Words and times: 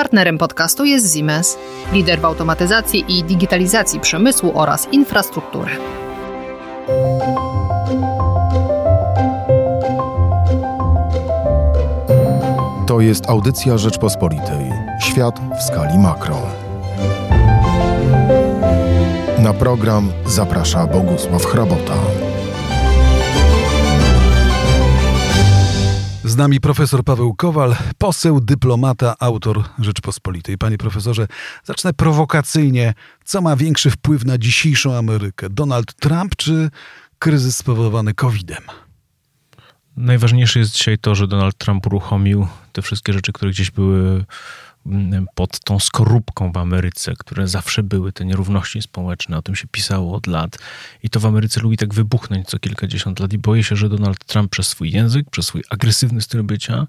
Partnerem 0.00 0.38
podcastu 0.38 0.84
jest 0.84 1.14
Siemens, 1.14 1.56
lider 1.92 2.20
w 2.20 2.24
automatyzacji 2.24 3.04
i 3.08 3.24
digitalizacji 3.24 4.00
przemysłu 4.00 4.52
oraz 4.54 4.88
infrastruktury. 4.92 5.70
To 12.86 13.00
jest 13.00 13.30
audycja 13.30 13.78
Rzeczpospolitej. 13.78 14.70
Świat 15.02 15.40
w 15.58 15.62
skali 15.62 15.98
makro. 15.98 16.42
Na 19.38 19.52
program 19.52 20.12
zaprasza 20.26 20.86
Bogusław 20.86 21.44
Hrabota. 21.44 22.29
Nami 26.40 26.60
profesor 26.60 27.04
Paweł 27.04 27.34
Kowal, 27.34 27.76
poseł, 27.98 28.40
dyplomata, 28.40 29.14
autor 29.18 29.64
Rzeczpospolitej. 29.78 30.58
Panie 30.58 30.78
profesorze, 30.78 31.26
zacznę 31.64 31.92
prowokacyjnie. 31.92 32.94
Co 33.24 33.40
ma 33.40 33.56
większy 33.56 33.90
wpływ 33.90 34.24
na 34.24 34.38
dzisiejszą 34.38 34.96
Amerykę? 34.96 35.50
Donald 35.50 35.94
Trump 35.94 36.36
czy 36.36 36.70
kryzys 37.18 37.56
spowodowany 37.56 38.14
COVID-em? 38.14 38.62
Najważniejsze 39.96 40.58
jest 40.58 40.72
dzisiaj 40.72 40.98
to, 40.98 41.14
że 41.14 41.28
Donald 41.28 41.58
Trump 41.58 41.86
uruchomił 41.86 42.46
te 42.72 42.82
wszystkie 42.82 43.12
rzeczy, 43.12 43.32
które 43.32 43.50
gdzieś 43.50 43.70
były 43.70 44.24
pod 45.34 45.60
tą 45.60 45.78
skorupką 45.78 46.52
w 46.52 46.56
Ameryce, 46.56 47.14
które 47.18 47.48
zawsze 47.48 47.82
były, 47.82 48.12
te 48.12 48.24
nierówności 48.24 48.82
społeczne, 48.82 49.38
o 49.38 49.42
tym 49.42 49.56
się 49.56 49.68
pisało 49.68 50.14
od 50.14 50.26
lat. 50.26 50.58
I 51.02 51.10
to 51.10 51.20
w 51.20 51.26
Ameryce 51.26 51.60
lubi 51.60 51.76
tak 51.76 51.94
wybuchnąć 51.94 52.46
co 52.46 52.58
kilkadziesiąt 52.58 53.20
lat 53.20 53.32
i 53.32 53.38
boję 53.38 53.64
się, 53.64 53.76
że 53.76 53.88
Donald 53.88 54.24
Trump 54.24 54.50
przez 54.50 54.68
swój 54.68 54.90
język, 54.90 55.30
przez 55.30 55.46
swój 55.46 55.62
agresywny 55.70 56.20
styl 56.20 56.42
bycia, 56.42 56.86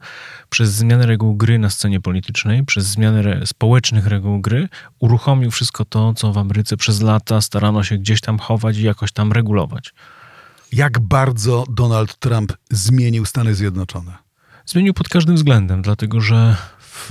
przez 0.49 0.71
zmianę 0.73 1.05
reguł 1.05 1.35
gry 1.35 1.59
na 1.59 1.69
scenie 1.69 2.01
politycznej, 2.01 2.65
przez 2.65 2.85
zmianę 2.85 3.19
re 3.19 3.47
społecznych 3.47 4.07
reguł 4.07 4.41
gry, 4.41 4.69
uruchomił 4.99 5.51
wszystko 5.51 5.85
to, 5.85 6.13
co 6.13 6.33
w 6.33 6.37
Ameryce 6.37 6.77
przez 6.77 7.01
lata 7.01 7.41
starano 7.41 7.83
się 7.83 7.97
gdzieś 7.97 8.21
tam 8.21 8.39
chować 8.39 8.77
i 8.77 8.83
jakoś 8.83 9.11
tam 9.11 9.31
regulować. 9.31 9.93
Jak 10.71 10.99
bardzo 10.99 11.63
Donald 11.69 12.19
Trump 12.19 12.53
zmienił 12.69 13.25
Stany 13.25 13.55
Zjednoczone? 13.55 14.13
Zmienił 14.65 14.93
pod 14.93 15.09
każdym 15.09 15.35
względem, 15.35 15.81
dlatego 15.81 16.21
że 16.21 16.55
w, 16.91 17.09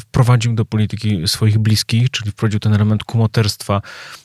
wprowadził 0.00 0.54
do 0.54 0.64
polityki 0.64 1.28
swoich 1.28 1.58
bliskich, 1.58 2.10
czyli 2.10 2.30
wprowadził 2.30 2.60
ten 2.60 2.74
element 2.74 3.04
kumoterstwa 3.04 3.82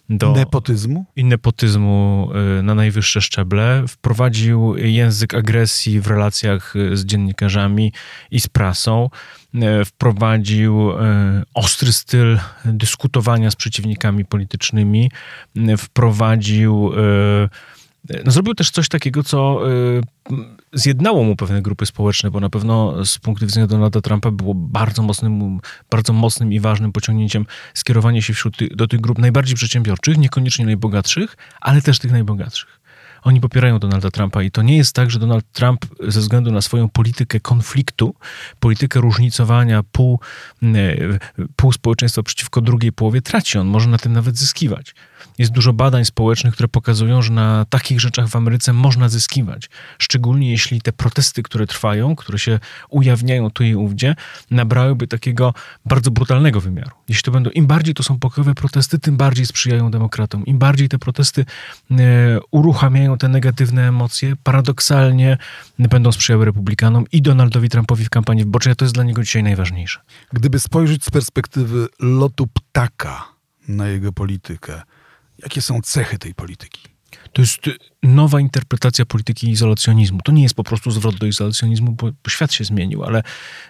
do. 0.10 0.32
Nepotyzmu? 0.32 1.06
I 1.16 1.26
nepotyzmu 1.26 2.30
y, 2.60 2.64
na 2.64 2.76
najwyższe 2.76 3.22
szczeble. 3.22 3.84
Wprowadził 3.88 4.76
język 4.78 5.34
agresji 5.34 6.00
w 6.02 6.08
relacjach 6.08 6.74
z 6.94 7.06
dziennikarzami 7.06 7.94
i 8.32 8.40
z 8.40 8.48
prasą. 8.48 9.10
Y, 9.56 9.86
wprowadził 9.86 10.92
y, 10.92 10.96
ostry 11.54 11.94
styl 11.94 12.40
dyskutowania 12.66 13.52
z 13.52 13.56
przeciwnikami 13.56 14.26
politycznymi. 14.26 15.12
Wprowadził 15.78 16.92
no, 18.26 18.32
zrobił 18.32 18.54
też 18.54 18.72
coś 18.72 18.90
takiego, 18.90 19.24
co 19.24 19.70
y, 19.70 20.02
zjednało 20.74 21.24
mu 21.24 21.36
pewne 21.36 21.62
grupy 21.62 21.86
społeczne, 21.86 22.32
bo 22.32 22.40
na 22.40 22.50
pewno 22.50 23.06
z 23.06 23.18
punktu 23.18 23.46
widzenia 23.46 23.68
Donalda 23.68 24.02
Trumpa 24.02 24.32
było 24.32 24.54
bardzo 24.56 25.04
mocnym, 25.04 25.60
bardzo 25.90 26.14
mocnym 26.14 26.54
i 26.54 26.60
ważnym 26.60 26.92
pociągnięciem 26.92 27.46
skierowanie 27.74 28.22
się 28.22 28.34
wśród 28.34 28.58
do 28.76 28.88
tych 28.88 29.02
grup 29.02 29.18
najbardziej 29.18 29.56
przedsiębiorczych, 29.56 30.18
niekoniecznie 30.18 30.66
najbogatszych, 30.66 31.38
ale 31.62 31.82
też 31.82 32.00
tych 32.00 32.12
najbogatszych. 32.12 32.80
Oni 33.26 33.42
popierają 33.42 33.80
Donalda 33.80 34.12
Trumpa 34.12 34.44
i 34.44 34.52
to 34.52 34.62
nie 34.62 34.78
jest 34.78 34.96
tak, 34.96 35.12
że 35.12 35.20
Donald 35.20 35.52
Trump 35.52 35.86
ze 36.08 36.20
względu 36.20 36.52
na 36.52 36.62
swoją 36.62 36.90
politykę 36.90 37.40
konfliktu, 37.40 38.16
politykę 38.60 39.02
różnicowania 39.02 39.84
pół, 39.92 40.20
pół 41.56 41.72
społeczeństwa 41.72 42.24
przeciwko 42.24 42.62
drugiej 42.62 42.92
połowie 42.92 43.22
traci. 43.22 43.58
On 43.58 43.68
może 43.68 43.90
na 43.90 43.98
tym 43.98 44.14
nawet 44.14 44.38
zyskiwać. 44.38 44.96
Jest 45.38 45.52
dużo 45.52 45.74
badań 45.74 46.06
społecznych, 46.06 46.54
które 46.54 46.70
pokazują, 46.70 47.22
że 47.22 47.34
na 47.34 47.66
takich 47.70 48.00
rzeczach 48.00 48.28
w 48.28 48.36
Ameryce 48.36 48.74
można 48.74 49.10
zyskiwać. 49.10 49.70
Szczególnie 49.98 50.52
jeśli 50.52 50.82
te 50.82 50.94
protesty, 50.94 51.44
które 51.44 51.68
trwają, 51.68 52.16
które 52.16 52.40
się 52.40 52.60
ujawniają 52.90 53.50
tu 53.50 53.64
i 53.64 53.76
ówdzie, 53.76 54.16
nabrałyby 54.52 55.08
takiego 55.08 55.54
bardzo 55.86 56.12
brutalnego 56.12 56.62
wymiaru. 56.62 56.92
Jeśli 57.10 57.24
to 57.24 57.32
będą, 57.32 57.50
im 57.50 57.68
bardziej 57.68 57.94
to 57.94 58.04
są 58.04 58.20
pokojowe 58.20 58.56
protesty, 58.56 59.00
tym 59.00 59.18
bardziej 59.18 59.46
sprzyjają 59.46 59.92
demokratom. 59.92 60.46
Im 60.46 60.58
bardziej 60.58 60.90
te 60.90 61.00
protesty 61.00 61.46
e, 61.92 61.96
uruchamiają 62.52 63.18
te 63.18 63.28
negatywne 63.28 63.88
emocje, 63.88 64.36
paradoksalnie 64.44 65.38
będą 65.80 66.12
sprzyjały 66.12 66.46
republikanom 66.46 67.06
i 67.12 67.22
Donaldowi 67.22 67.70
Trumpowi 67.70 68.06
w 68.06 68.10
kampanii 68.10 68.44
wyborczej, 68.44 68.72
a 68.72 68.76
to 68.76 68.86
jest 68.86 68.96
dla 68.96 69.04
niego 69.04 69.24
dzisiaj 69.24 69.44
najważniejsze. 69.44 70.00
Gdyby 70.34 70.60
spojrzeć 70.60 71.04
z 71.04 71.10
perspektywy 71.10 71.88
lotu 72.00 72.48
ptaka 72.48 73.26
na 73.68 73.88
jego 73.88 74.12
politykę, 74.12 74.82
Jakie 75.44 75.62
są 75.62 75.82
cechy 75.82 76.18
tej 76.18 76.34
polityki? 76.34 76.82
To 77.34 77.42
jest 77.42 77.58
nowa 78.08 78.40
interpretacja 78.40 79.06
polityki 79.06 79.50
izolacjonizmu. 79.50 80.20
To 80.24 80.32
nie 80.32 80.44
jest 80.44 80.56
po 80.56 80.64
prostu 80.64 80.92
zwrot 80.92 81.16
do 81.16 81.26
izolacjonizmu, 81.26 81.92
bo, 81.92 82.12
bo 82.24 82.30
świat 82.30 82.54
się 82.54 82.64
zmienił, 82.64 83.04
ale 83.04 83.24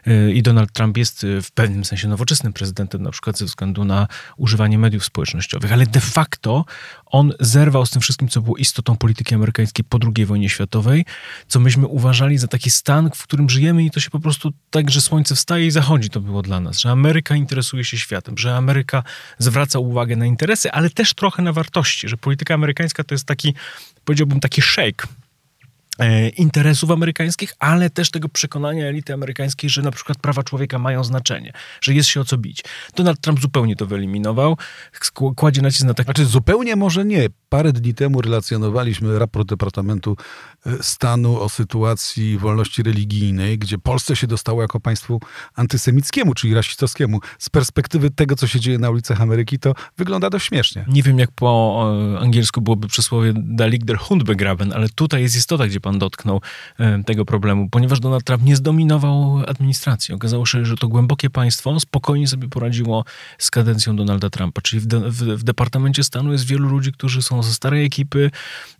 yy, 0.05 0.33
i 0.33 0.43
Donald 0.43 0.71
Trump 0.71 0.97
jest 0.97 1.23
y, 1.23 1.41
w 1.41 1.51
pewnym 1.51 1.85
sensie 1.85 2.07
nowoczesnym 2.07 2.53
prezydentem, 2.53 3.01
na 3.01 3.11
przykład 3.11 3.37
ze 3.37 3.45
względu 3.45 3.85
na 3.85 4.07
używanie 4.37 4.79
mediów 4.79 5.05
społecznościowych, 5.05 5.73
ale 5.73 5.85
de 5.85 6.01
facto 6.01 6.65
on 7.05 7.33
zerwał 7.39 7.85
z 7.85 7.89
tym 7.89 8.01
wszystkim, 8.01 8.27
co 8.27 8.41
było 8.41 8.57
istotą 8.57 8.97
polityki 8.97 9.35
amerykańskiej 9.35 9.85
po 9.89 9.99
II 10.15 10.25
wojnie 10.25 10.49
światowej, 10.49 11.05
co 11.47 11.59
myśmy 11.59 11.87
uważali 11.87 12.37
za 12.37 12.47
taki 12.47 12.71
stan, 12.71 13.09
w 13.15 13.23
którym 13.23 13.49
żyjemy 13.49 13.83
i 13.83 13.91
to 13.91 13.99
się 13.99 14.09
po 14.09 14.19
prostu 14.19 14.51
tak, 14.69 14.91
że 14.91 15.01
słońce 15.01 15.35
wstaje 15.35 15.67
i 15.67 15.71
zachodzi, 15.71 16.09
to 16.09 16.21
było 16.21 16.41
dla 16.41 16.59
nas, 16.59 16.79
że 16.79 16.91
Ameryka 16.91 17.35
interesuje 17.35 17.83
się 17.83 17.97
światem, 17.97 18.37
że 18.37 18.55
Ameryka 18.55 19.03
zwraca 19.37 19.79
uwagę 19.79 20.15
na 20.15 20.25
interesy, 20.25 20.71
ale 20.71 20.89
też 20.89 21.13
trochę 21.13 21.41
na 21.41 21.53
wartości, 21.53 22.09
że 22.09 22.17
polityka 22.17 22.53
amerykańska 22.53 23.03
to 23.03 23.15
jest 23.15 23.25
taki, 23.25 23.53
powiedziałbym, 24.05 24.24
taki 24.41 24.61
shake 24.61 25.07
interesów 26.37 26.91
amerykańskich, 26.91 27.53
ale 27.59 27.89
też 27.89 28.11
tego 28.11 28.29
przekonania 28.29 28.85
elity 28.85 29.13
amerykańskiej, 29.13 29.69
że 29.69 29.81
na 29.81 29.91
przykład 29.91 30.17
prawa 30.17 30.43
człowieka 30.43 30.79
mają 30.79 31.03
znaczenie, 31.03 31.53
że 31.81 31.93
jest 31.93 32.09
się 32.09 32.21
o 32.21 32.25
co 32.25 32.37
bić. 32.37 32.63
Donald 32.95 33.21
Trump 33.21 33.41
zupełnie 33.41 33.75
to 33.75 33.85
wyeliminował, 33.85 34.57
kładzie 35.35 35.61
nacisk 35.61 35.85
na 35.85 35.93
tak... 35.93 36.05
Znaczy 36.05 36.25
zupełnie 36.25 36.75
może 36.75 37.05
nie. 37.05 37.27
Parę 37.55 37.73
dni 37.73 37.93
temu 37.93 38.21
relacjonowaliśmy 38.21 39.19
raport 39.19 39.47
Departamentu 39.47 40.17
e, 40.65 40.83
Stanu 40.83 41.39
o 41.41 41.49
sytuacji 41.49 42.37
wolności 42.37 42.83
religijnej, 42.83 43.59
gdzie 43.59 43.77
Polsce 43.77 44.15
się 44.15 44.27
dostało 44.27 44.61
jako 44.61 44.79
państwu 44.79 45.19
antysemickiemu, 45.55 46.33
czyli 46.33 46.53
rasistowskiemu. 46.53 47.19
Z 47.39 47.49
perspektywy 47.49 48.11
tego, 48.11 48.35
co 48.35 48.47
się 48.47 48.59
dzieje 48.59 48.79
na 48.79 48.89
ulicach 48.89 49.21
Ameryki, 49.21 49.59
to 49.59 49.73
wygląda 49.97 50.29
dość 50.29 50.45
śmiesznie. 50.45 50.85
Nie 50.87 51.03
wiem, 51.03 51.19
jak 51.19 51.31
po 51.31 51.81
angielsku 52.19 52.61
byłoby 52.61 52.87
przysłowie 52.87 53.33
Dalig 53.35 53.85
der 53.85 53.97
Hund 53.97 54.23
begraben, 54.23 54.73
ale 54.73 54.89
tutaj 54.89 55.21
jest 55.21 55.35
istota, 55.35 55.67
gdzie 55.67 55.79
pan 55.79 55.99
dotknął 55.99 56.41
e, 56.79 57.03
tego 57.03 57.25
problemu, 57.25 57.69
ponieważ 57.69 57.99
Donald 57.99 58.23
Trump 58.23 58.43
nie 58.43 58.55
zdominował 58.55 59.41
administracji. 59.47 60.15
Okazało 60.15 60.45
się, 60.45 60.65
że 60.65 60.75
to 60.75 60.87
głębokie 60.87 61.29
państwo 61.29 61.79
spokojnie 61.79 62.27
sobie 62.27 62.49
poradziło 62.49 63.05
z 63.37 63.51
kadencją 63.51 63.95
Donalda 63.95 64.29
Trumpa. 64.29 64.61
Czyli 64.61 64.79
w, 64.79 64.85
de, 64.85 64.99
w, 64.99 65.15
w 65.15 65.43
Departamencie 65.43 66.03
Stanu 66.03 66.31
jest 66.31 66.45
wielu 66.45 66.69
ludzi, 66.69 66.91
którzy 66.91 67.21
są 67.21 67.44
ze 67.45 67.53
starej 67.53 67.85
ekipy. 67.85 68.31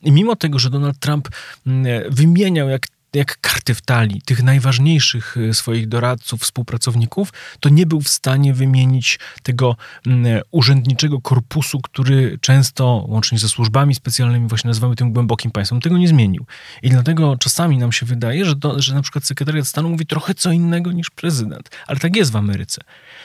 I 0.01 0.11
mimo 0.11 0.35
tego, 0.35 0.59
że 0.59 0.69
Donald 0.69 0.99
Trump 0.99 1.29
mm, 1.67 1.85
wymieniał 2.09 2.69
jak 2.69 2.87
jak 3.15 3.41
karty 3.41 3.73
w 3.73 3.81
talii 3.81 4.21
tych 4.21 4.43
najważniejszych 4.43 5.37
y, 5.37 5.53
swoich 5.53 5.87
doradców, 5.87 6.41
współpracowników, 6.41 7.33
to 7.59 7.69
nie 7.69 7.85
był 7.85 8.01
w 8.01 8.09
stanie 8.09 8.53
wymienić 8.53 9.19
tego 9.43 9.75
mm, 10.05 10.41
urzędniczego 10.51 11.21
korpusu, 11.21 11.81
który 11.81 12.37
często, 12.41 13.05
łącznie 13.07 13.39
ze 13.39 13.49
służbami 13.49 13.95
specjalnymi, 13.95 14.47
właśnie 14.47 14.67
nazywamy 14.67 14.95
tym 14.95 15.13
głębokim 15.13 15.51
państwem, 15.51 15.81
tego 15.81 15.97
nie 15.97 16.07
zmienił. 16.07 16.45
I 16.81 16.89
dlatego 16.89 17.37
czasami 17.37 17.77
nam 17.77 17.91
się 17.91 18.05
wydaje, 18.05 18.45
że, 18.45 18.55
to, 18.55 18.81
że 18.81 18.95
na 18.95 19.01
przykład 19.01 19.25
sekretariat 19.25 19.67
stanu 19.67 19.89
mówi 19.89 20.05
trochę 20.05 20.33
co 20.33 20.51
innego 20.51 20.91
niż 20.91 21.09
prezydent. 21.09 21.69
Ale 21.87 21.99
tak 21.99 22.15
jest 22.15 22.31
w 22.31 22.35
Ameryce. 22.35 22.81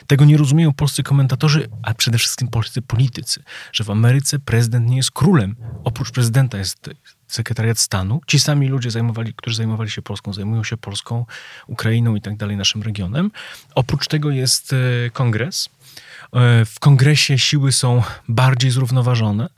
Tego 0.07 0.25
nie 0.25 0.37
rozumieją 0.37 0.73
polscy 0.73 1.03
komentatorzy, 1.03 1.69
a 1.83 1.95
przede 1.95 2.19
wszystkim 2.19 2.49
polscy 2.49 2.83
politycy, 2.83 3.43
że 3.73 3.85
w 3.85 3.91
Ameryce 3.91 4.39
prezydent 4.39 4.89
nie 4.89 4.97
jest 4.97 5.11
królem. 5.11 5.57
Oprócz 5.85 6.11
prezydenta 6.11 6.59
jest 6.59 6.91
sekretariat 7.35 7.79
stanu. 7.79 8.21
Ci 8.27 8.41
sami 8.41 8.69
ludzie, 8.69 8.91
zajmowali, 8.91 9.35
którzy 9.35 9.57
zajmowali 9.57 9.91
się 9.91 10.03
Polską, 10.03 10.33
zajmują 10.33 10.65
się 10.65 10.77
Polską, 10.77 11.27
Ukrainą 11.67 12.15
i 12.15 12.21
tak 12.21 12.37
dalej, 12.37 12.57
naszym 12.57 12.83
regionem. 12.83 13.31
Oprócz 13.75 14.09
tego 14.09 14.31
jest 14.31 14.73
e, 14.73 15.11
kongres. 15.11 15.69
E, 16.33 16.65
w 16.65 16.81
kongresie 16.81 17.39
siły 17.39 17.73
są 17.73 18.03
bardziej 18.29 18.71
zrównoważone 18.71 19.49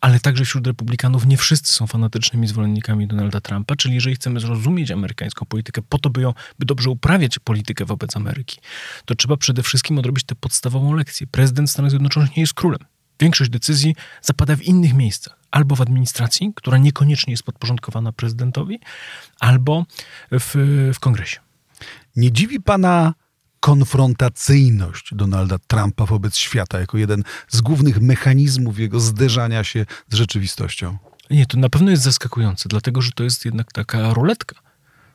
ale 0.00 0.20
także 0.20 0.44
wśród 0.44 0.66
republikanów 0.66 1.26
nie 1.26 1.36
wszyscy 1.36 1.72
są 1.72 1.86
fanatycznymi 1.86 2.46
zwolennikami 2.46 3.06
Donalda 3.06 3.40
Trumpa, 3.40 3.76
czyli 3.76 3.94
jeżeli 3.94 4.16
chcemy 4.16 4.40
zrozumieć 4.40 4.90
amerykańską 4.90 5.46
politykę 5.46 5.82
po 5.88 5.98
to, 5.98 6.10
by, 6.10 6.20
ją, 6.20 6.34
by 6.58 6.66
dobrze 6.66 6.90
uprawiać 6.90 7.38
politykę 7.38 7.84
wobec 7.84 8.16
Ameryki, 8.16 8.58
to 9.04 9.14
trzeba 9.14 9.36
przede 9.36 9.62
wszystkim 9.62 9.98
odrobić 9.98 10.24
tę 10.24 10.34
podstawową 10.34 10.94
lekcję. 10.94 11.26
Prezydent 11.26 11.70
Stanów 11.70 11.90
Zjednoczonych 11.90 12.36
nie 12.36 12.40
jest 12.40 12.54
królem. 12.54 12.80
Większość 13.20 13.50
decyzji 13.50 13.96
zapada 14.22 14.56
w 14.56 14.62
innych 14.62 14.94
miejscach. 14.94 15.38
Albo 15.50 15.76
w 15.76 15.80
administracji, 15.80 16.52
która 16.54 16.78
niekoniecznie 16.78 17.30
jest 17.30 17.42
podporządkowana 17.42 18.12
prezydentowi, 18.12 18.80
albo 19.40 19.84
w, 20.32 20.90
w 20.94 21.00
kongresie. 21.00 21.40
Nie 22.16 22.32
dziwi 22.32 22.60
pana 22.60 23.14
konfrontacyjność 23.60 25.08
Donalda 25.12 25.58
Trumpa 25.66 26.06
wobec 26.06 26.36
świata 26.36 26.80
jako 26.80 26.98
jeden 26.98 27.22
z 27.48 27.60
głównych 27.60 28.00
mechanizmów 28.00 28.78
jego 28.78 29.00
zderzania 29.00 29.64
się 29.64 29.86
z 30.08 30.14
rzeczywistością? 30.14 30.98
Nie, 31.30 31.46
to 31.46 31.58
na 31.58 31.68
pewno 31.68 31.90
jest 31.90 32.02
zaskakujące, 32.02 32.68
dlatego 32.68 33.02
że 33.02 33.10
to 33.12 33.24
jest 33.24 33.44
jednak 33.44 33.72
taka 33.72 34.14
ruletka. 34.14 34.56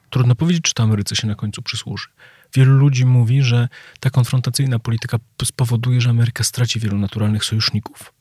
Trudno 0.09 0.36
powiedzieć, 0.36 0.63
czy 0.63 0.74
to 0.74 0.83
Ameryce 0.83 1.15
się 1.15 1.27
na 1.27 1.36
końcu 1.36 1.62
przysłuży. 1.62 2.07
Wielu 2.53 2.77
ludzi 2.77 3.06
mówi, 3.06 3.44
że 3.44 3.68
ta 4.00 4.09
konfrontacyjna 4.09 4.80
polityka 4.80 5.18
spowoduje, 5.44 6.01
że 6.01 6.09
Ameryka 6.09 6.44
straci 6.44 6.80
wielu 6.80 6.98
naturalnych 6.98 7.45
sojuszników. 7.45 8.13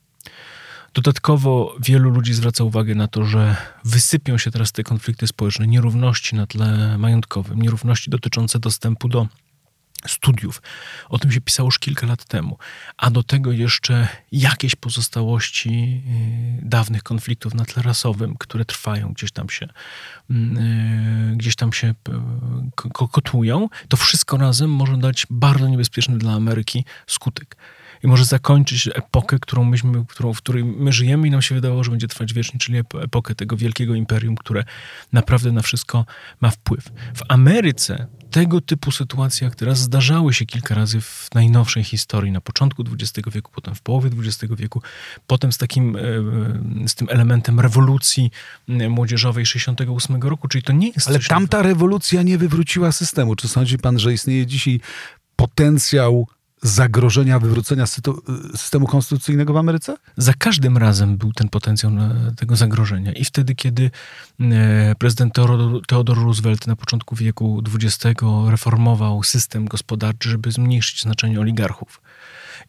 Dodatkowo 0.93 1.75
wielu 1.79 2.09
ludzi 2.09 2.33
zwraca 2.33 2.63
uwagę 2.63 2.95
na 2.95 3.07
to, 3.07 3.25
że 3.25 3.55
wysypią 3.85 4.37
się 4.37 4.51
teraz 4.51 4.71
te 4.71 4.83
konflikty 4.83 5.27
społeczne, 5.27 5.67
nierówności 5.67 6.35
na 6.35 6.47
tle 6.47 6.97
majątkowym, 6.97 7.61
nierówności 7.61 8.09
dotyczące 8.09 8.59
dostępu 8.59 9.09
do 9.09 9.27
studiów. 10.07 10.61
O 11.09 11.19
tym 11.19 11.31
się 11.31 11.41
pisało 11.41 11.67
już 11.67 11.79
kilka 11.79 12.07
lat 12.07 12.25
temu. 12.25 12.57
A 12.97 13.11
do 13.11 13.23
tego 13.23 13.51
jeszcze 13.51 14.07
jakieś 14.31 14.75
pozostałości 14.75 16.03
y, 16.59 16.65
dawnych 16.65 17.03
konfliktów 17.03 17.53
na 17.53 17.65
tle 17.65 17.83
rasowym, 17.83 18.35
które 18.37 18.65
trwają, 18.65 19.13
gdzieś 19.13 19.31
tam 19.31 19.49
się 19.49 19.67
mm, 20.29 20.57
y, 21.33 21.37
gdzieś 21.37 21.55
tam 21.55 21.73
się 21.73 21.93
kotują. 23.11 23.69
To 23.87 23.97
wszystko 23.97 24.37
razem 24.37 24.69
może 24.69 24.97
dać 24.97 25.27
bardzo 25.29 25.67
niebezpieczny 25.67 26.17
dla 26.17 26.33
Ameryki 26.33 26.85
skutek 27.07 27.57
i 28.03 28.07
może 28.07 28.25
zakończyć 28.25 28.89
epokę, 28.93 29.39
którą 29.39 29.63
myśmy, 29.63 30.05
którą, 30.07 30.33
w 30.33 30.37
której 30.37 30.63
my 30.63 30.93
żyjemy 30.93 31.27
i 31.27 31.31
nam 31.31 31.41
się 31.41 31.55
wydawało, 31.55 31.83
że 31.83 31.91
będzie 31.91 32.07
trwać 32.07 32.33
wiecznie, 32.33 32.59
czyli 32.59 32.79
epokę 33.01 33.35
tego 33.35 33.57
wielkiego 33.57 33.95
imperium, 33.95 34.35
które 34.35 34.63
naprawdę 35.11 35.51
na 35.51 35.61
wszystko 35.61 36.05
ma 36.41 36.49
wpływ. 36.49 36.91
W 37.15 37.21
Ameryce 37.27 38.07
tego 38.31 38.61
typu 38.61 38.91
sytuacje, 38.91 39.45
jak 39.45 39.55
teraz 39.55 39.79
zdarzały 39.79 40.33
się 40.33 40.45
kilka 40.45 40.75
razy 40.75 41.01
w 41.01 41.29
najnowszej 41.35 41.83
historii, 41.83 42.31
na 42.31 42.41
początku 42.41 42.83
XX 42.93 43.29
wieku, 43.29 43.51
potem 43.55 43.75
w 43.75 43.81
połowie 43.81 44.09
XX 44.19 44.53
wieku, 44.55 44.81
potem 45.27 45.51
z 45.51 45.57
takim, 45.57 45.95
e, 45.95 46.01
z 46.87 46.95
tym 46.95 47.07
elementem 47.11 47.59
rewolucji 47.59 48.31
młodzieżowej 48.67 49.45
68 49.45 50.21
roku, 50.21 50.47
czyli 50.47 50.63
to 50.63 50.73
nie 50.73 50.89
jest... 50.89 51.07
Ale 51.07 51.19
tamta 51.19 51.61
rewolucja 51.61 52.21
nie 52.21 52.37
wywróciła 52.37 52.91
systemu. 52.91 53.35
Czy 53.35 53.47
sądzi 53.47 53.77
pan, 53.77 53.99
że 53.99 54.13
istnieje 54.13 54.45
dzisiaj 54.45 54.79
potencjał 55.35 56.27
zagrożenia 56.61 57.39
wywrócenia 57.39 57.85
systemu 58.55 58.87
konstytucyjnego 58.87 59.53
w 59.53 59.57
Ameryce? 59.57 59.95
Za 60.17 60.33
każdym 60.33 60.77
razem 60.77 61.17
był 61.17 61.33
ten 61.33 61.49
potencjał 61.49 61.91
tego 62.37 62.55
zagrożenia. 62.55 63.13
I 63.13 63.25
wtedy, 63.25 63.55
kiedy 63.55 63.91
e, 64.39 64.95
prezydent 64.95 65.33
Theodore 65.87 66.21
Roosevelt 66.21 66.67
na 66.67 66.75
początku 66.75 67.15
wieku 67.15 67.63
XX 67.75 68.21
reformował 68.47 69.23
system 69.23 69.67
gospodarczy, 69.67 70.29
żeby 70.29 70.51
zmniejszyć 70.51 71.01
znaczenie 71.01 71.39
oligarchów 71.39 72.01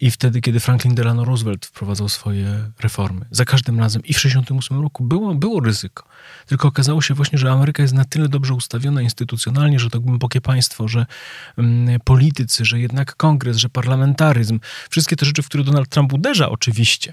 i 0.00 0.10
wtedy, 0.10 0.40
kiedy 0.40 0.60
Franklin 0.60 0.94
Delano 0.94 1.24
Roosevelt 1.24 1.66
wprowadzał 1.66 2.08
swoje 2.08 2.70
reformy. 2.80 3.26
Za 3.30 3.44
każdym 3.44 3.80
razem 3.80 4.02
i 4.02 4.14
w 4.14 4.16
1968 4.16 4.82
roku 4.82 5.04
było, 5.04 5.34
było 5.34 5.60
ryzyko. 5.60 6.04
Tylko 6.46 6.68
okazało 6.68 7.02
się 7.02 7.14
właśnie, 7.14 7.38
że 7.38 7.50
Ameryka 7.50 7.82
jest 7.82 7.94
na 7.94 8.04
tyle 8.04 8.28
dobrze 8.28 8.54
ustawiona 8.54 9.02
instytucjonalnie, 9.02 9.78
że 9.78 9.90
to 9.90 10.00
głębokie 10.00 10.40
państwo, 10.40 10.88
że 10.88 11.06
mm, 11.58 12.00
politycy, 12.00 12.64
że 12.64 12.80
jednak 12.80 13.16
kongres, 13.16 13.56
że 13.56 13.68
parlamentaryzm, 13.68 14.60
wszystkie 14.90 15.16
te 15.16 15.26
rzeczy, 15.26 15.42
w 15.42 15.46
które 15.46 15.64
Donald 15.64 15.88
Trump 15.88 16.12
uderza 16.12 16.50
oczywiście, 16.50 17.12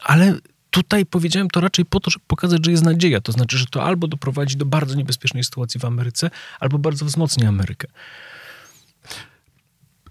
ale 0.00 0.34
tutaj 0.70 1.06
powiedziałem 1.06 1.48
to 1.48 1.60
raczej 1.60 1.84
po 1.84 2.00
to, 2.00 2.10
żeby 2.10 2.24
pokazać, 2.26 2.64
że 2.64 2.70
jest 2.70 2.84
nadzieja. 2.84 3.20
To 3.20 3.32
znaczy, 3.32 3.58
że 3.58 3.66
to 3.66 3.84
albo 3.84 4.08
doprowadzi 4.08 4.56
do 4.56 4.66
bardzo 4.66 4.94
niebezpiecznej 4.94 5.44
sytuacji 5.44 5.80
w 5.80 5.84
Ameryce, 5.84 6.30
albo 6.60 6.78
bardzo 6.78 7.04
wzmocni 7.04 7.46
Amerykę. 7.46 7.88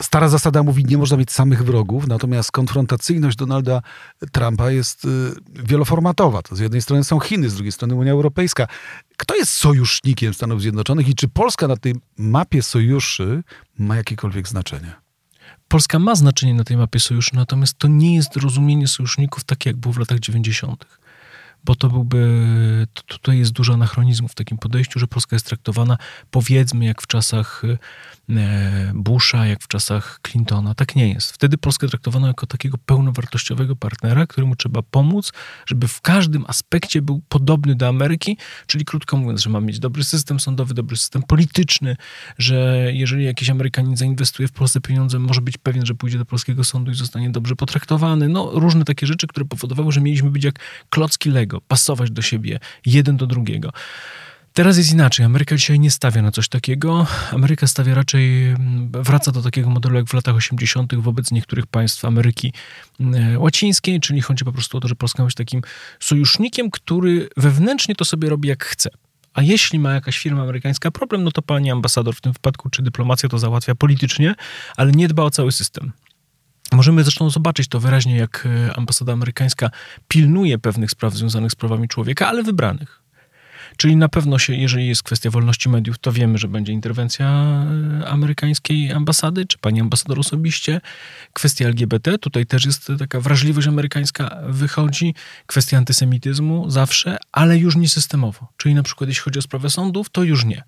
Stara 0.05 0.29
zasada 0.29 0.63
mówi, 0.63 0.85
nie 0.85 0.97
można 0.97 1.17
mieć 1.17 1.31
samych 1.31 1.63
wrogów, 1.63 2.07
natomiast 2.07 2.51
konfrontacyjność 2.51 3.37
Donalda 3.37 3.81
Trumpa 4.31 4.71
jest 4.71 5.05
y, 5.05 5.09
wieloformatowa. 5.49 6.41
To 6.41 6.55
z 6.55 6.59
jednej 6.59 6.81
strony 6.81 7.03
są 7.03 7.19
Chiny, 7.19 7.49
z 7.49 7.55
drugiej 7.55 7.71
strony 7.71 7.95
Unia 7.95 8.11
Europejska. 8.11 8.67
Kto 9.17 9.35
jest 9.35 9.51
sojusznikiem 9.51 10.33
Stanów 10.33 10.61
Zjednoczonych 10.61 11.07
i 11.07 11.15
czy 11.15 11.27
Polska 11.27 11.67
na 11.67 11.77
tej 11.77 11.95
mapie 12.17 12.61
sojuszy 12.61 13.43
ma 13.77 13.95
jakiekolwiek 13.95 14.47
znaczenie? 14.47 14.95
Polska 15.67 15.99
ma 15.99 16.15
znaczenie 16.15 16.53
na 16.53 16.63
tej 16.63 16.77
mapie 16.77 16.99
sojuszy, 16.99 17.35
natomiast 17.35 17.77
to 17.77 17.87
nie 17.87 18.15
jest 18.15 18.35
rozumienie 18.35 18.87
sojuszników 18.87 19.43
takie, 19.43 19.69
jak 19.69 19.77
było 19.77 19.93
w 19.93 19.97
latach 19.97 20.19
90 20.19 20.85
bo 21.65 21.75
to 21.75 21.89
byłby, 21.89 22.87
to 22.93 23.01
tutaj 23.03 23.37
jest 23.37 23.51
dużo 23.51 23.73
anachronizmów 23.73 24.31
w 24.31 24.35
takim 24.35 24.57
podejściu, 24.57 24.99
że 24.99 25.07
Polska 25.07 25.35
jest 25.35 25.45
traktowana 25.45 25.97
powiedzmy 26.31 26.85
jak 26.85 27.01
w 27.01 27.07
czasach 27.07 27.63
e, 27.65 27.77
Busha, 28.93 29.45
jak 29.45 29.63
w 29.63 29.67
czasach 29.67 30.19
Clintona. 30.27 30.75
Tak 30.75 30.95
nie 30.95 31.09
jest. 31.09 31.31
Wtedy 31.31 31.57
Polskę 31.57 31.87
traktowano 31.87 32.27
jako 32.27 32.47
takiego 32.47 32.77
pełnowartościowego 32.85 33.75
partnera, 33.75 34.27
któremu 34.27 34.55
trzeba 34.55 34.81
pomóc, 34.81 35.31
żeby 35.65 35.87
w 35.87 36.01
każdym 36.01 36.45
aspekcie 36.47 37.01
był 37.01 37.21
podobny 37.29 37.75
do 37.75 37.87
Ameryki, 37.87 38.37
czyli 38.67 38.85
krótko 38.85 39.17
mówiąc, 39.17 39.41
że 39.41 39.49
ma 39.49 39.61
mieć 39.61 39.79
dobry 39.79 40.03
system 40.03 40.39
sądowy, 40.39 40.73
dobry 40.73 40.97
system 40.97 41.23
polityczny, 41.23 41.95
że 42.37 42.89
jeżeli 42.93 43.25
jakiś 43.25 43.49
Amerykanin 43.49 43.97
zainwestuje 43.97 44.47
w 44.47 44.51
Polsce 44.51 44.81
pieniądze, 44.81 45.19
może 45.19 45.41
być 45.41 45.57
pewien, 45.57 45.85
że 45.85 45.95
pójdzie 45.95 46.17
do 46.17 46.25
polskiego 46.25 46.63
sądu 46.63 46.91
i 46.91 46.95
zostanie 46.95 47.29
dobrze 47.29 47.55
potraktowany. 47.55 48.29
No, 48.29 48.51
różne 48.53 48.85
takie 48.85 49.07
rzeczy, 49.07 49.27
które 49.27 49.45
powodowały, 49.45 49.91
że 49.91 50.01
mieliśmy 50.01 50.31
być 50.31 50.43
jak 50.43 50.59
klocki 50.89 51.29
Lego 51.29 51.61
pasować 51.61 52.11
do 52.11 52.21
siebie, 52.21 52.59
jeden 52.85 53.17
do 53.17 53.27
drugiego. 53.27 53.71
Teraz 54.55 54.77
jest 54.77 54.91
inaczej. 54.91 55.25
Ameryka 55.25 55.55
dzisiaj 55.55 55.79
nie 55.79 55.91
stawia 55.91 56.21
na 56.21 56.31
coś 56.31 56.49
takiego. 56.49 57.07
Ameryka 57.31 57.67
stawia 57.67 57.95
raczej, 57.95 58.47
mm, 58.47 58.91
wraca 58.91 59.31
do 59.31 59.41
takiego 59.41 59.69
modelu 59.69 59.95
jak 59.95 60.07
w 60.07 60.13
latach 60.13 60.35
80. 60.35 61.01
wobec 61.01 61.31
niektórych 61.31 61.67
państw 61.67 62.05
Ameryki 62.05 62.53
mm, 62.99 63.41
łacińskiej, 63.41 63.99
czyli 63.99 64.21
chodzi 64.21 64.45
po 64.45 64.51
prostu 64.51 64.77
o 64.77 64.81
to, 64.81 64.87
że 64.87 64.95
Polska 64.95 65.23
ma 65.23 65.25
być 65.25 65.35
takim 65.35 65.61
sojusznikiem, 65.99 66.71
który 66.71 67.29
wewnętrznie 67.37 67.95
to 67.95 68.05
sobie 68.05 68.29
robi 68.29 68.49
jak 68.49 68.65
chce. 68.65 68.89
A 69.33 69.41
jeśli 69.41 69.79
ma 69.79 69.93
jakaś 69.93 70.17
firma 70.17 70.41
amerykańska 70.41 70.91
problem, 70.91 71.23
no 71.23 71.31
to 71.31 71.41
pani 71.41 71.71
ambasador 71.71 72.15
w 72.15 72.21
tym 72.21 72.33
wypadku, 72.33 72.69
czy 72.69 72.81
dyplomacja 72.81 73.29
to 73.29 73.39
załatwia 73.39 73.75
politycznie, 73.75 74.35
ale 74.77 74.91
nie 74.91 75.07
dba 75.07 75.23
o 75.23 75.29
cały 75.29 75.51
system. 75.51 75.91
Możemy 76.71 77.03
zresztą 77.03 77.29
zobaczyć 77.29 77.67
to 77.67 77.79
wyraźnie, 77.79 78.17
jak 78.17 78.47
e, 78.69 78.77
ambasada 78.77 79.13
amerykańska 79.13 79.69
pilnuje 80.07 80.57
pewnych 80.57 80.91
spraw 80.91 81.13
związanych 81.13 81.51
z 81.51 81.55
prawami 81.55 81.87
człowieka, 81.87 82.27
ale 82.27 82.43
wybranych. 82.43 83.04
Czyli 83.77 83.95
na 83.95 84.09
pewno 84.09 84.39
się, 84.39 84.55
jeżeli 84.55 84.87
jest 84.87 85.03
kwestia 85.03 85.29
wolności 85.29 85.69
mediów, 85.69 85.97
to 85.99 86.11
wiemy, 86.11 86.37
że 86.37 86.47
będzie 86.47 86.73
interwencja 86.73 87.27
e, 88.01 88.07
amerykańskiej 88.07 88.91
ambasady, 88.91 89.45
czy 89.45 89.57
pani 89.57 89.81
ambasador 89.81 90.19
osobiście. 90.19 90.81
Kwestia 91.33 91.65
LGBT, 91.65 92.17
tutaj 92.17 92.45
też 92.45 92.65
jest 92.65 92.91
taka 92.99 93.19
wrażliwość 93.19 93.67
amerykańska 93.67 94.37
wychodzi. 94.47 95.13
Kwestia 95.45 95.77
antysemityzmu 95.77 96.69
zawsze, 96.69 97.17
ale 97.31 97.57
już 97.57 97.75
nie 97.75 97.87
systemowo. 97.87 98.47
Czyli 98.57 98.75
na 98.75 98.83
przykład 98.83 99.07
jeśli 99.07 99.23
chodzi 99.23 99.39
o 99.39 99.41
sprawę 99.41 99.69
sądów, 99.69 100.09
to 100.09 100.23
już 100.23 100.45
nie. 100.45 100.63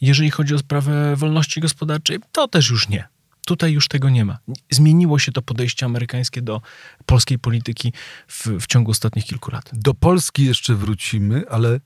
Jeżeli 0.00 0.30
chodzi 0.30 0.54
o 0.54 0.58
sprawę 0.58 1.16
wolności 1.16 1.60
gospodarczej, 1.60 2.18
to 2.32 2.48
też 2.48 2.70
już 2.70 2.88
nie. 2.88 3.08
Tutaj 3.46 3.72
już 3.72 3.88
tego 3.88 4.10
nie 4.10 4.24
ma. 4.24 4.38
Zmieniło 4.70 5.18
się 5.18 5.32
to 5.32 5.42
podejście 5.42 5.86
amerykańskie 5.86 6.42
do 6.42 6.60
polskiej 7.06 7.38
polityki 7.38 7.92
w, 8.28 8.46
w 8.46 8.66
ciągu 8.66 8.90
ostatnich 8.90 9.24
kilku 9.24 9.50
lat. 9.50 9.70
Do 9.72 9.94
Polski 9.94 10.44
jeszcze 10.44 10.74
wrócimy, 10.74 11.42
ale 11.50 11.80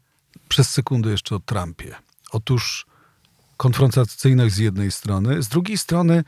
przez 0.49 0.71
sekundę 0.71 1.11
jeszcze 1.11 1.35
o 1.35 1.41
Trumpie. 1.41 1.95
Otóż 2.31 2.87
konfrontacyjność 3.57 4.55
z 4.55 4.59
jednej 4.59 4.91
strony, 4.91 5.43
z 5.43 5.49
drugiej 5.49 5.79
strony 5.79 6.25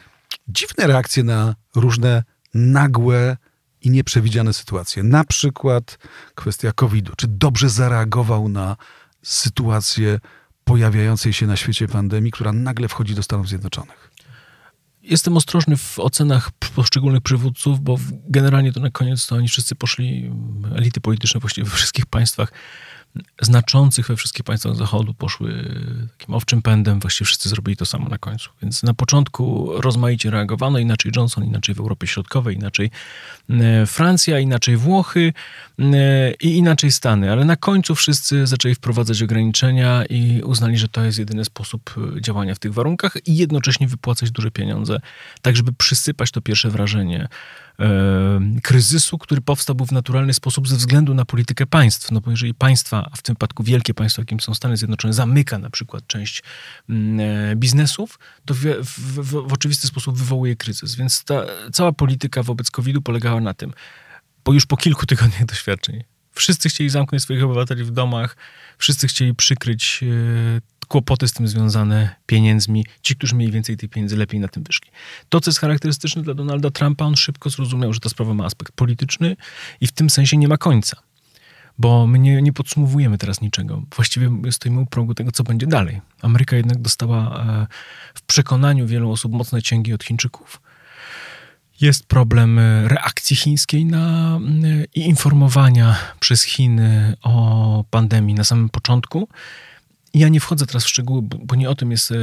dziwne 0.48 0.86
reakcje 0.86 1.24
na 1.24 1.54
różne 1.74 2.24
nagłe 2.54 3.36
i 3.80 3.90
nieprzewidziane 3.90 4.52
sytuacje. 4.52 5.02
Na 5.02 5.24
przykład 5.24 5.98
kwestia 6.34 6.72
COVID-u. 6.72 7.16
Czy 7.16 7.26
dobrze 7.28 7.70
zareagował 7.70 8.48
na 8.48 8.76
sytuację 9.22 10.20
pojawiającej 10.64 11.32
się 11.32 11.46
na 11.46 11.56
świecie 11.56 11.88
pandemii, 11.88 12.32
która 12.32 12.52
nagle 12.52 12.88
wchodzi 12.88 13.14
do 13.14 13.22
Stanów 13.22 13.48
Zjednoczonych? 13.48 14.10
Jestem 15.02 15.36
ostrożny 15.36 15.76
w 15.76 15.98
ocenach 15.98 16.50
poszczególnych 16.74 17.22
przywódców, 17.22 17.80
bo 17.80 17.98
generalnie 18.28 18.72
to 18.72 18.80
na 18.80 18.90
koniec 18.90 19.26
to 19.26 19.36
oni 19.36 19.48
wszyscy 19.48 19.74
poszli, 19.74 20.30
elity 20.76 21.00
polityczne 21.00 21.40
właściwie 21.40 21.64
we 21.64 21.76
wszystkich 21.76 22.06
państwach 22.06 22.52
znaczących 23.40 24.08
we 24.08 24.16
wszystkich 24.16 24.44
państwach 24.44 24.76
Zachodu 24.76 25.14
poszły 25.14 25.64
takim 26.18 26.34
owczym 26.34 26.62
pędem, 26.62 27.00
właściwie 27.00 27.26
wszyscy 27.26 27.48
zrobili 27.48 27.76
to 27.76 27.86
samo 27.86 28.08
na 28.08 28.18
końcu. 28.18 28.50
Więc 28.62 28.82
na 28.82 28.94
początku 28.94 29.72
rozmaicie 29.80 30.30
reagowano, 30.30 30.78
inaczej 30.78 31.12
Johnson, 31.16 31.44
inaczej 31.44 31.74
w 31.74 31.80
Europie 31.80 32.06
Środkowej, 32.06 32.56
inaczej 32.56 32.90
e, 33.50 33.86
Francja, 33.86 34.38
inaczej 34.38 34.76
Włochy 34.76 35.32
e, 35.78 36.32
i 36.34 36.56
inaczej 36.56 36.92
Stany, 36.92 37.32
ale 37.32 37.44
na 37.44 37.56
końcu 37.56 37.94
wszyscy 37.94 38.46
zaczęli 38.46 38.74
wprowadzać 38.74 39.22
ograniczenia 39.22 40.04
i 40.04 40.42
uznali, 40.42 40.78
że 40.78 40.88
to 40.88 41.04
jest 41.04 41.18
jedyny 41.18 41.44
sposób 41.44 41.94
e, 42.16 42.20
działania 42.20 42.54
w 42.54 42.58
tych 42.58 42.74
warunkach 42.74 43.16
i 43.26 43.36
jednocześnie 43.36 43.88
wypłacać 43.88 44.30
duże 44.30 44.50
pieniądze, 44.50 45.00
tak 45.42 45.56
żeby 45.56 45.72
przysypać 45.72 46.30
to 46.30 46.40
pierwsze 46.40 46.70
wrażenie 46.70 47.28
kryzysu, 48.62 49.18
który 49.18 49.40
powstał 49.40 49.76
w 49.86 49.92
naturalny 49.92 50.34
sposób 50.34 50.68
ze 50.68 50.76
względu 50.76 51.14
na 51.14 51.24
politykę 51.24 51.66
państw. 51.66 52.10
No 52.10 52.20
bo 52.20 52.30
jeżeli 52.30 52.54
państwa, 52.54 53.08
a 53.12 53.16
w 53.16 53.22
tym 53.22 53.34
wypadku 53.34 53.62
wielkie 53.62 53.94
państwa, 53.94 54.22
jakim 54.22 54.40
są 54.40 54.54
Stany 54.54 54.76
Zjednoczone, 54.76 55.14
zamyka 55.14 55.58
na 55.58 55.70
przykład 55.70 56.06
część 56.06 56.42
mm, 56.88 57.20
e, 57.20 57.56
biznesów, 57.56 58.18
to 58.44 58.54
w, 58.54 58.58
w, 58.60 59.20
w, 59.22 59.48
w 59.48 59.52
oczywisty 59.52 59.86
sposób 59.86 60.18
wywołuje 60.18 60.56
kryzys. 60.56 60.94
Więc 60.94 61.24
ta 61.24 61.42
cała 61.72 61.92
polityka 61.92 62.42
wobec 62.42 62.70
COVID-u 62.70 63.02
polegała 63.02 63.40
na 63.40 63.54
tym, 63.54 63.72
bo 64.44 64.52
już 64.52 64.66
po 64.66 64.76
kilku 64.76 65.06
tygodniach 65.06 65.44
doświadczeń, 65.52 66.04
wszyscy 66.32 66.68
chcieli 66.68 66.90
zamknąć 66.90 67.22
swoich 67.22 67.44
obywateli 67.44 67.84
w 67.84 67.90
domach, 67.90 68.36
wszyscy 68.78 69.08
chcieli 69.08 69.34
przykryć 69.34 70.00
e, 70.02 70.77
kłopoty 70.88 71.28
z 71.28 71.32
tym 71.32 71.48
związane 71.48 72.14
pieniędzmi. 72.26 72.86
Ci, 73.02 73.16
którzy 73.16 73.34
mieli 73.34 73.52
więcej 73.52 73.76
tych 73.76 73.90
pieniędzy, 73.90 74.16
lepiej 74.16 74.40
na 74.40 74.48
tym 74.48 74.62
wyszli. 74.62 74.90
To, 75.28 75.40
co 75.40 75.50
jest 75.50 75.60
charakterystyczne 75.60 76.22
dla 76.22 76.34
Donalda 76.34 76.70
Trumpa, 76.70 77.04
on 77.04 77.16
szybko 77.16 77.50
zrozumiał, 77.50 77.92
że 77.92 78.00
ta 78.00 78.08
sprawa 78.08 78.34
ma 78.34 78.44
aspekt 78.44 78.72
polityczny 78.72 79.36
i 79.80 79.86
w 79.86 79.92
tym 79.92 80.10
sensie 80.10 80.36
nie 80.36 80.48
ma 80.48 80.56
końca. 80.56 80.96
Bo 81.78 82.06
my 82.06 82.18
nie, 82.18 82.42
nie 82.42 82.52
podsumowujemy 82.52 83.18
teraz 83.18 83.40
niczego. 83.40 83.82
Właściwie 83.96 84.30
stoimy 84.50 84.80
u 84.80 84.86
progu 84.86 85.14
tego, 85.14 85.32
co 85.32 85.44
będzie 85.44 85.66
dalej. 85.66 86.00
Ameryka 86.22 86.56
jednak 86.56 86.78
dostała 86.78 87.44
e, 87.44 87.66
w 88.14 88.22
przekonaniu 88.22 88.86
wielu 88.86 89.10
osób 89.10 89.32
mocne 89.32 89.62
cięgi 89.62 89.92
od 89.92 90.04
Chińczyków. 90.04 90.60
Jest 91.80 92.06
problem 92.06 92.58
e, 92.58 92.88
reakcji 92.88 93.36
chińskiej 93.36 93.84
na, 93.84 94.36
e, 94.36 94.84
i 94.94 95.00
informowania 95.00 95.96
przez 96.20 96.42
Chiny 96.42 97.16
o 97.22 97.84
pandemii 97.90 98.34
na 98.34 98.44
samym 98.44 98.68
początku. 98.68 99.28
Ja 100.14 100.28
nie 100.28 100.40
wchodzę 100.40 100.66
teraz 100.66 100.84
w 100.84 100.88
szczegóły, 100.88 101.22
bo 101.22 101.54
nie 101.54 101.70
o 101.70 101.74
tym 101.74 101.90
jest 101.90 102.12
e, 102.12 102.16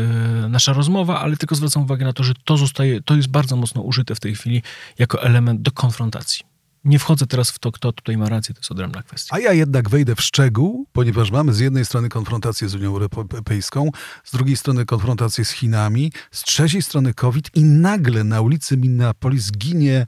nasza 0.49 0.73
rozmowa, 0.73 1.19
ale 1.19 1.37
tylko 1.37 1.55
zwracam 1.55 1.83
uwagę 1.83 2.05
na 2.05 2.13
to, 2.13 2.23
że 2.23 2.33
to 2.45 2.57
zostaje, 2.57 3.01
to 3.01 3.15
jest 3.15 3.27
bardzo 3.27 3.55
mocno 3.55 3.81
użyte 3.81 4.15
w 4.15 4.19
tej 4.19 4.35
chwili 4.35 4.63
jako 4.99 5.23
element 5.23 5.61
do 5.61 5.71
konfrontacji. 5.71 6.45
Nie 6.85 6.99
wchodzę 6.99 7.27
teraz 7.27 7.51
w 7.51 7.59
to, 7.59 7.71
kto 7.71 7.93
tutaj 7.93 8.17
ma 8.17 8.29
rację, 8.29 8.55
to 8.55 8.59
jest 8.59 8.71
odrębna 8.71 9.03
kwestia. 9.03 9.35
A 9.35 9.39
ja 9.39 9.53
jednak 9.53 9.89
wejdę 9.89 10.15
w 10.15 10.21
szczegół, 10.21 10.87
ponieważ 10.93 11.31
mamy 11.31 11.53
z 11.53 11.59
jednej 11.59 11.85
strony 11.85 12.09
konfrontację 12.09 12.69
z 12.69 12.75
Unią 12.75 12.87
Europejską, 12.87 13.89
z 14.23 14.31
drugiej 14.31 14.57
strony 14.57 14.85
konfrontację 14.85 15.45
z 15.45 15.51
Chinami, 15.51 16.11
z 16.31 16.43
trzeciej 16.43 16.81
strony 16.81 17.13
COVID 17.13 17.49
i 17.55 17.63
nagle 17.63 18.23
na 18.23 18.41
ulicy 18.41 18.77
Minneapolis 18.77 19.51
ginie 19.51 20.05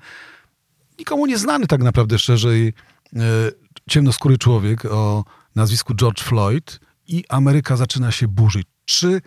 nikomu 0.99 1.25
nieznany 1.25 1.67
tak 1.67 1.83
naprawdę 1.83 2.19
szczerze 2.19 2.49
e, 2.49 2.71
ciemnoskóry 3.89 4.37
człowiek 4.37 4.85
o 4.85 5.25
nazwisku 5.55 5.95
George 5.95 6.21
Floyd, 6.21 6.79
i 7.07 7.23
Ameryka 7.29 7.77
zaczyna 7.77 8.11
się 8.11 8.27
burzyć. 8.27 8.67
Czy 8.85 9.21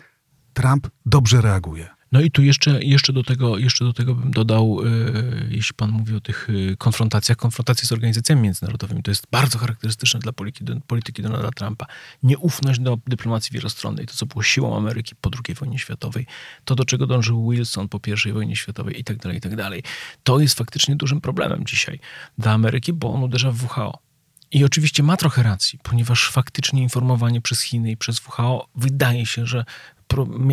Trump 0.53 0.87
dobrze 1.05 1.41
reaguje? 1.41 1.89
No 2.11 2.21
i 2.21 2.31
tu 2.31 2.43
jeszcze, 2.43 2.83
jeszcze, 2.83 3.13
do, 3.13 3.23
tego, 3.23 3.57
jeszcze 3.57 3.85
do 3.85 3.93
tego 3.93 4.15
bym 4.15 4.31
dodał, 4.31 4.85
yy, 4.85 5.47
jeśli 5.49 5.73
pan 5.73 5.91
mówi 5.91 6.15
o 6.15 6.21
tych 6.21 6.47
yy, 6.49 6.77
konfrontacjach, 6.77 7.37
konfrontacje 7.37 7.87
z 7.87 7.91
organizacjami 7.91 8.41
międzynarodowymi. 8.41 9.03
To 9.03 9.11
jest 9.11 9.27
bardzo 9.31 9.59
charakterystyczne 9.59 10.19
dla 10.19 10.31
polityki, 10.31 10.81
polityki 10.87 11.21
Donalda 11.21 11.51
Trumpa. 11.51 11.85
Nieufność 12.23 12.79
do 12.79 12.97
dyplomacji 13.07 13.53
wielostronnej, 13.53 14.05
to 14.05 14.13
co 14.13 14.25
było 14.25 14.43
siłą 14.43 14.77
Ameryki 14.77 15.15
po 15.21 15.29
II 15.47 15.55
wojnie 15.55 15.79
światowej, 15.79 16.25
to 16.65 16.75
do 16.75 16.85
czego 16.85 17.07
dążył 17.07 17.51
Wilson 17.51 17.89
po 17.89 17.99
I 18.29 18.33
wojnie 18.33 18.55
światowej 18.55 18.99
i 18.99 19.03
tak 19.03 19.17
dalej, 19.17 19.37
i 19.37 19.41
tak 19.41 19.55
dalej. 19.55 19.83
To 20.23 20.39
jest 20.39 20.57
faktycznie 20.57 20.95
dużym 20.95 21.21
problemem 21.21 21.65
dzisiaj 21.65 21.99
dla 22.37 22.51
Ameryki, 22.51 22.93
bo 22.93 23.13
on 23.13 23.23
uderza 23.23 23.51
w 23.51 23.63
WHO 23.63 24.10
i 24.51 24.65
oczywiście 24.65 25.03
ma 25.03 25.17
trochę 25.17 25.43
racji, 25.43 25.79
ponieważ 25.83 26.29
faktycznie 26.29 26.81
informowanie 26.81 27.41
przez 27.41 27.61
Chiny 27.61 27.91
i 27.91 27.97
przez 27.97 28.21
WHO 28.27 28.67
wydaje 28.75 29.25
się, 29.25 29.45
że 29.45 29.65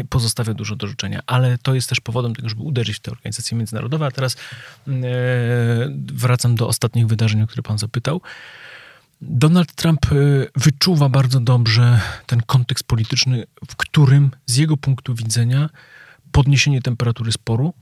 pozostawia 0.09 0.55
dużo 0.55 0.77
do 0.77 0.87
życzenia, 0.87 1.21
ale 1.27 1.59
to 1.59 1.75
jest 1.75 1.89
też 1.89 2.01
powodem 2.01 2.35
tego, 2.35 2.49
żeby 2.49 2.63
uderzyć 2.63 2.97
w 2.97 3.01
te 3.01 3.11
organizacje 3.11 3.59
międzynarodowe. 3.59 4.07
A 4.07 4.11
teraz 4.11 4.35
e, 4.35 4.91
wracam 6.13 6.55
do 6.55 6.69
ostatnich 6.69 7.07
wydarzeń, 7.07 7.43
o 7.43 7.47
które 7.47 7.63
pan 7.63 7.79
zapytał. 7.79 8.21
Donald 9.21 9.75
Trump 9.75 10.07
e, 10.07 10.17
wyczuwa 10.57 11.09
bardzo 11.09 11.41
dobrze 11.41 12.01
ten 12.27 12.43
kontekst 12.43 12.85
polityczny, 12.85 13.45
w 13.71 13.77
którym 13.77 14.31
z 14.47 14.57
jego 14.57 14.77
punktu 14.77 15.15
widzenia 15.15 15.71
podniesienie 16.33 16.83
temperatury 16.83 17.33
sporu, 17.33 17.75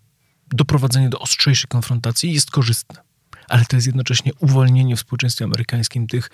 doprowadzenie 0.48 1.08
do 1.08 1.18
ostrzejszej 1.18 1.68
konfrontacji 1.68 2.32
jest 2.32 2.50
korzystne 2.50 3.05
ale 3.48 3.64
to 3.64 3.76
jest 3.76 3.86
jednocześnie 3.86 4.32
uwolnienie 4.40 4.96
w 4.96 5.00
społeczeństwie 5.00 5.44
amerykańskim 5.44 6.06
tych 6.06 6.30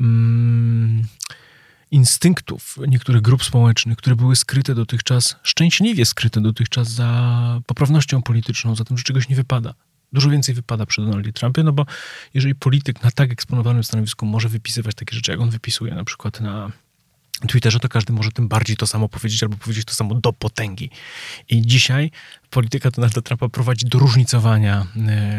mm, 0.00 1.02
instynktów 1.90 2.78
niektórych 2.88 3.22
grup 3.22 3.44
społecznych, 3.44 3.98
które 3.98 4.16
były 4.16 4.36
skryte 4.36 4.74
dotychczas, 4.74 5.36
szczęśliwie 5.42 6.04
skryte 6.04 6.40
dotychczas 6.40 6.88
za 6.88 7.60
poprawnością 7.66 8.22
polityczną, 8.22 8.76
za 8.76 8.84
tym, 8.84 8.98
że 8.98 9.04
czegoś 9.04 9.28
nie 9.28 9.36
wypada. 9.36 9.74
Dużo 10.12 10.30
więcej 10.30 10.54
wypada 10.54 10.86
przy 10.86 11.02
Donaldzie 11.02 11.32
Trumpie, 11.32 11.62
no 11.62 11.72
bo 11.72 11.86
jeżeli 12.34 12.54
polityk 12.54 13.02
na 13.02 13.10
tak 13.10 13.32
eksponowanym 13.32 13.84
stanowisku 13.84 14.26
może 14.26 14.48
wypisywać 14.48 14.94
takie 14.94 15.16
rzeczy, 15.16 15.30
jak 15.30 15.40
on 15.40 15.50
wypisuje 15.50 15.94
na 15.94 16.04
przykład 16.04 16.40
na 16.40 16.70
Twitterze, 17.46 17.80
to 17.80 17.88
każdy 17.88 18.12
może 18.12 18.30
tym 18.30 18.48
bardziej 18.48 18.76
to 18.76 18.86
samo 18.86 19.08
powiedzieć 19.08 19.42
albo 19.42 19.56
powiedzieć 19.56 19.84
to 19.84 19.94
samo 19.94 20.14
do 20.14 20.32
potęgi. 20.32 20.90
I 21.48 21.62
dzisiaj 21.62 22.10
polityka 22.50 22.90
Donalda 22.90 23.20
Trumpa 23.20 23.48
prowadzi 23.48 23.86
do 23.86 23.98
różnicowania 23.98 24.86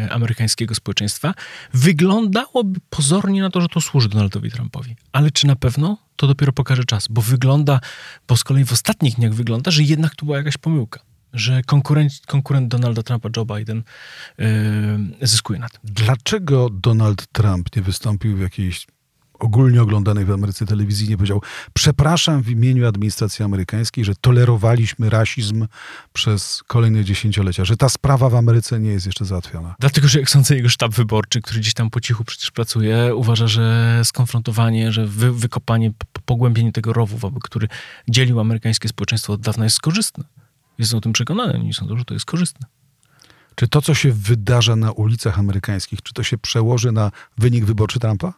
y, 0.06 0.12
amerykańskiego 0.12 0.74
społeczeństwa. 0.74 1.34
Wyglądałoby 1.74 2.80
pozornie 2.90 3.42
na 3.42 3.50
to, 3.50 3.60
że 3.60 3.68
to 3.68 3.80
służy 3.80 4.08
Donaldowi 4.08 4.50
Trumpowi. 4.50 4.96
Ale 5.12 5.30
czy 5.30 5.46
na 5.46 5.56
pewno? 5.56 5.98
To 6.16 6.26
dopiero 6.26 6.52
pokaże 6.52 6.84
czas, 6.84 7.06
bo 7.10 7.22
wygląda, 7.22 7.80
bo 8.28 8.36
z 8.36 8.44
kolei 8.44 8.64
w 8.64 8.72
ostatnich 8.72 9.14
dniach 9.14 9.34
wygląda, 9.34 9.70
że 9.70 9.82
jednak 9.82 10.14
tu 10.16 10.26
była 10.26 10.38
jakaś 10.38 10.56
pomyłka 10.56 11.00
że 11.32 11.62
konkurent, 11.62 12.12
konkurent 12.26 12.68
Donalda 12.68 13.02
Trumpa, 13.02 13.28
Joe 13.36 13.44
Biden, 13.44 13.82
yy, 14.38 14.46
zyskuje 15.22 15.58
na 15.58 15.68
tym. 15.68 15.80
Dlaczego 15.84 16.70
Donald 16.70 17.26
Trump 17.32 17.76
nie 17.76 17.82
wystąpił 17.82 18.36
w 18.36 18.40
jakiejś 18.40 18.86
ogólnie 19.38 19.82
oglądanej 19.82 20.24
w 20.24 20.30
Ameryce 20.30 20.66
telewizji 20.66 21.08
nie 21.08 21.16
powiedział 21.16 21.42
przepraszam 21.72 22.42
w 22.42 22.50
imieniu 22.50 22.88
administracji 22.88 23.44
amerykańskiej, 23.44 24.04
że 24.04 24.14
tolerowaliśmy 24.20 25.10
rasizm 25.10 25.66
przez 26.12 26.62
kolejne 26.66 27.04
dziesięciolecia, 27.04 27.64
że 27.64 27.76
ta 27.76 27.88
sprawa 27.88 28.30
w 28.30 28.34
Ameryce 28.34 28.80
nie 28.80 28.90
jest 28.90 29.06
jeszcze 29.06 29.24
załatwiona. 29.24 29.74
Dlatego, 29.80 30.08
że 30.08 30.18
jak 30.18 30.30
sądzę, 30.30 30.56
jego 30.56 30.68
sztab 30.68 30.94
wyborczy, 30.94 31.40
który 31.42 31.60
gdzieś 31.60 31.74
tam 31.74 31.90
po 31.90 32.00
cichu 32.00 32.24
przecież 32.24 32.50
pracuje, 32.50 33.14
uważa, 33.14 33.46
że 33.46 34.00
skonfrontowanie, 34.04 34.92
że 34.92 35.06
wy, 35.06 35.32
wykopanie, 35.32 35.92
pogłębienie 36.24 36.72
tego 36.72 36.92
rowu, 36.92 37.40
który 37.40 37.68
dzielił 38.08 38.40
amerykańskie 38.40 38.88
społeczeństwo 38.88 39.32
od 39.32 39.40
dawna 39.40 39.64
jest 39.64 39.80
korzystne. 39.80 40.24
Jest 40.78 40.94
o 40.94 41.00
tym 41.00 41.12
przekonany, 41.12 41.54
oni 41.54 41.74
są 41.74 41.98
że 41.98 42.04
to 42.04 42.14
jest 42.14 42.26
korzystne. 42.26 42.66
Czy 43.54 43.68
to, 43.68 43.82
co 43.82 43.94
się 43.94 44.12
wydarza 44.12 44.76
na 44.76 44.92
ulicach 44.92 45.38
amerykańskich, 45.38 46.02
czy 46.02 46.12
to 46.12 46.22
się 46.22 46.38
przełoży 46.38 46.92
na 46.92 47.10
wynik 47.38 47.64
wyborczy 47.64 48.00
Trumpa? 48.00 48.32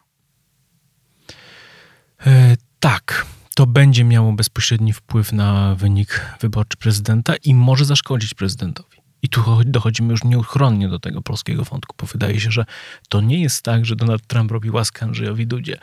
E, 2.25 2.57
tak, 2.79 3.25
to 3.55 3.65
będzie 3.65 4.03
miało 4.03 4.33
bezpośredni 4.33 4.93
wpływ 4.93 5.33
na 5.33 5.75
wynik 5.75 6.25
wyborczy 6.39 6.77
prezydenta 6.77 7.35
i 7.35 7.55
może 7.55 7.85
zaszkodzić 7.85 8.33
prezydentowi. 8.33 8.99
I 9.21 9.29
tu 9.29 9.43
dochodzimy 9.65 10.11
już 10.11 10.23
nieuchronnie 10.23 10.89
do 10.89 10.99
tego 10.99 11.21
polskiego 11.21 11.63
wątku, 11.63 11.95
bo 11.99 12.07
wydaje 12.07 12.39
się, 12.39 12.51
że 12.51 12.65
to 13.09 13.21
nie 13.21 13.41
jest 13.41 13.63
tak, 13.63 13.85
że 13.85 13.95
Donald 13.95 14.27
Trump 14.27 14.51
robi 14.51 14.71
łaskę 14.71 15.05
Andrzejowi 15.05 15.47
Dudzie. 15.47 15.77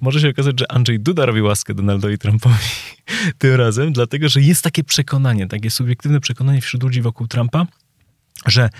Może 0.00 0.20
się 0.20 0.28
okazać, 0.28 0.60
że 0.60 0.72
Andrzej 0.72 1.00
Duda 1.00 1.26
robi 1.26 1.42
łaskę 1.42 1.74
Donaldowi 1.74 2.18
Trumpowi 2.18 2.56
tym 3.38 3.54
razem, 3.54 3.92
dlatego 3.92 4.28
że 4.28 4.40
jest 4.40 4.64
takie 4.64 4.84
przekonanie, 4.84 5.46
takie 5.46 5.70
subiektywne 5.70 6.20
przekonanie 6.20 6.60
wśród 6.60 6.82
ludzi 6.82 7.02
wokół 7.02 7.26
Trumpa, 7.26 7.66
że 8.46 8.70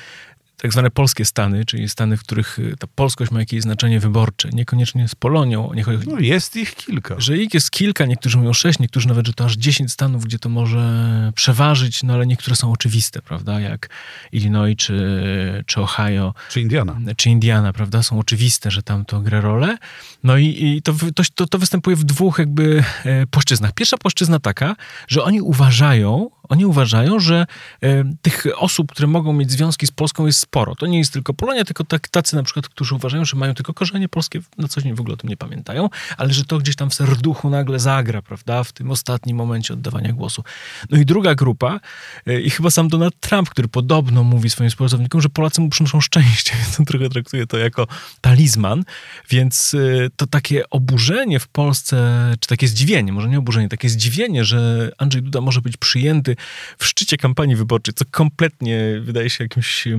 tak 0.57 0.73
zwane 0.73 0.91
polskie 0.91 1.25
stany, 1.25 1.65
czyli 1.65 1.89
stany, 1.89 2.17
w 2.17 2.21
których 2.21 2.59
y, 2.59 2.75
ta 2.79 2.87
polskość 2.87 3.31
ma 3.31 3.41
jakieś 3.41 3.63
znaczenie 3.63 4.01
wyborcze, 4.01 4.49
niekoniecznie 4.53 5.09
z 5.09 5.15
Polonią. 5.15 5.73
Nie 5.75 5.83
chodzi, 5.83 6.09
no 6.09 6.19
jest 6.19 6.57
ich 6.57 6.75
kilka. 6.75 7.15
Że 7.19 7.39
ich 7.39 7.55
jest 7.55 7.71
kilka, 7.71 8.07
niektórzy 8.07 8.39
mówią 8.39 8.53
sześć, 8.53 8.79
niektórzy 8.79 9.09
nawet, 9.09 9.27
że 9.27 9.33
to 9.33 9.45
aż 9.45 9.57
dziesięć 9.57 9.93
stanów, 9.93 10.25
gdzie 10.25 10.39
to 10.39 10.49
może 10.49 11.33
przeważyć, 11.35 12.03
no 12.03 12.15
ale 12.15 12.27
niektóre 12.27 12.57
są 12.57 12.73
oczywiste, 12.73 13.23
prawda, 13.23 13.61
jak 13.61 13.89
Illinois 14.33 14.77
czy, 14.77 15.65
czy 15.67 15.81
Ohio. 15.81 16.35
Czy 16.51 16.61
Indiana. 16.61 17.01
Czy 17.17 17.31
Indiana, 17.31 17.73
prawda, 17.73 18.03
są 18.03 18.19
oczywiste, 18.19 18.71
że 18.71 18.83
tam 18.83 19.05
to 19.05 19.21
gra 19.21 19.41
rolę. 19.41 19.77
No 20.25 20.37
i, 20.37 20.47
i 20.65 20.83
to, 20.83 20.95
to, 21.35 21.47
to 21.47 21.59
występuje 21.59 21.97
w 21.97 22.05
dwóch 22.05 22.39
jakby 22.39 22.85
e, 23.05 23.27
płaszczyznach. 23.27 23.73
Pierwsza 23.73 23.97
płaszczyzna 23.99 24.39
taka, 24.39 24.77
że 25.09 25.25
oni 25.25 25.41
uważają, 25.41 26.31
oni 26.49 26.67
uważają, 26.67 27.21
że 27.21 27.47
e, 27.83 28.05
tych 28.23 28.47
osób, 28.57 28.93
które 28.93 29.09
mogą 29.09 29.33
mieć 29.33 29.51
związki 29.51 29.87
z 29.87 29.91
Polską 29.91 30.27
jest 30.27 30.39
sporo. 30.39 30.75
To 30.75 30.87
nie 30.87 30.99
jest 30.99 31.13
tylko 31.13 31.35
Polonia, 31.35 31.65
tylko 31.65 31.85
tak, 31.85 32.09
tacy 32.09 32.37
na 32.37 32.43
przykład, 32.43 32.69
którzy 32.69 32.95
uważają, 32.95 33.25
że 33.25 33.37
mają 33.37 33.55
tylko 33.55 33.75
korzenie 33.75 34.09
polskie, 34.09 34.41
na 34.59 34.69
co 34.69 34.81
dzień 34.81 34.95
w 34.95 35.01
ogóle 35.01 35.15
o 35.15 35.17
tym 35.17 35.31
nie 35.31 35.37
pamiętają, 35.37 35.89
ale 36.17 36.33
że 36.33 36.45
to 36.45 36.59
gdzieś 36.59 36.77
tam 36.77 36.91
w 36.91 36.95
serduchu 36.95 37.51
nagle 37.51 37.79
zagra, 37.79 38.23
prawda, 38.23 38.65
w 38.65 38.73
tym 38.73 38.91
ostatnim 38.91 39.37
momencie 39.37 39.75
oddawania 39.75 40.13
głosu. 40.13 40.45
No 40.91 40.99
i 40.99 41.07
druga 41.07 41.35
grupa, 41.35 41.81
e, 42.27 42.41
i 42.41 42.51
chyba 42.51 42.71
sam 42.71 42.89
Donald 42.89 43.21
Trump, 43.21 43.51
który 43.51 43.69
podobno 43.69 44.25
mówi 44.25 44.51
swoim 44.51 44.71
współpracownikom, 44.71 45.21
że 45.21 45.29
Polacy 45.29 45.61
mu 45.61 45.69
przynoszą 45.69 46.01
szczęście, 46.01 46.55
więc 46.63 46.81
on 46.81 46.87
trochę 46.87 47.09
traktuje 47.09 47.47
to 47.47 47.59
jako 47.59 47.87
talizman, 48.21 48.85
więc 49.31 49.75
e, 49.75 50.09
to 50.17 50.27
takie 50.27 50.71
oburzenie 50.71 51.41
w 51.41 51.49
Polsce, 51.49 51.97
czy 52.41 52.49
takie 52.49 52.69
zdziwienie, 52.69 53.13
może 53.13 53.29
nie 53.29 53.39
oburzenie, 53.39 53.69
takie 53.69 53.89
zdziwienie, 53.89 54.45
że 54.45 54.91
Andrzej 54.99 55.23
Duda 55.23 55.41
może 55.41 55.61
być 55.61 55.77
przyjęty 55.77 56.32
Niemcy 56.33 56.77
w 56.79 56.87
szczycie 56.87 57.17
kampanii 57.17 57.57
wyborczej, 57.57 57.95
co 57.95 58.05
kompletnie 58.11 59.01
wydaje 59.01 59.31
się 59.31 59.45
jakimś... 59.45 59.87
E, 59.87 59.93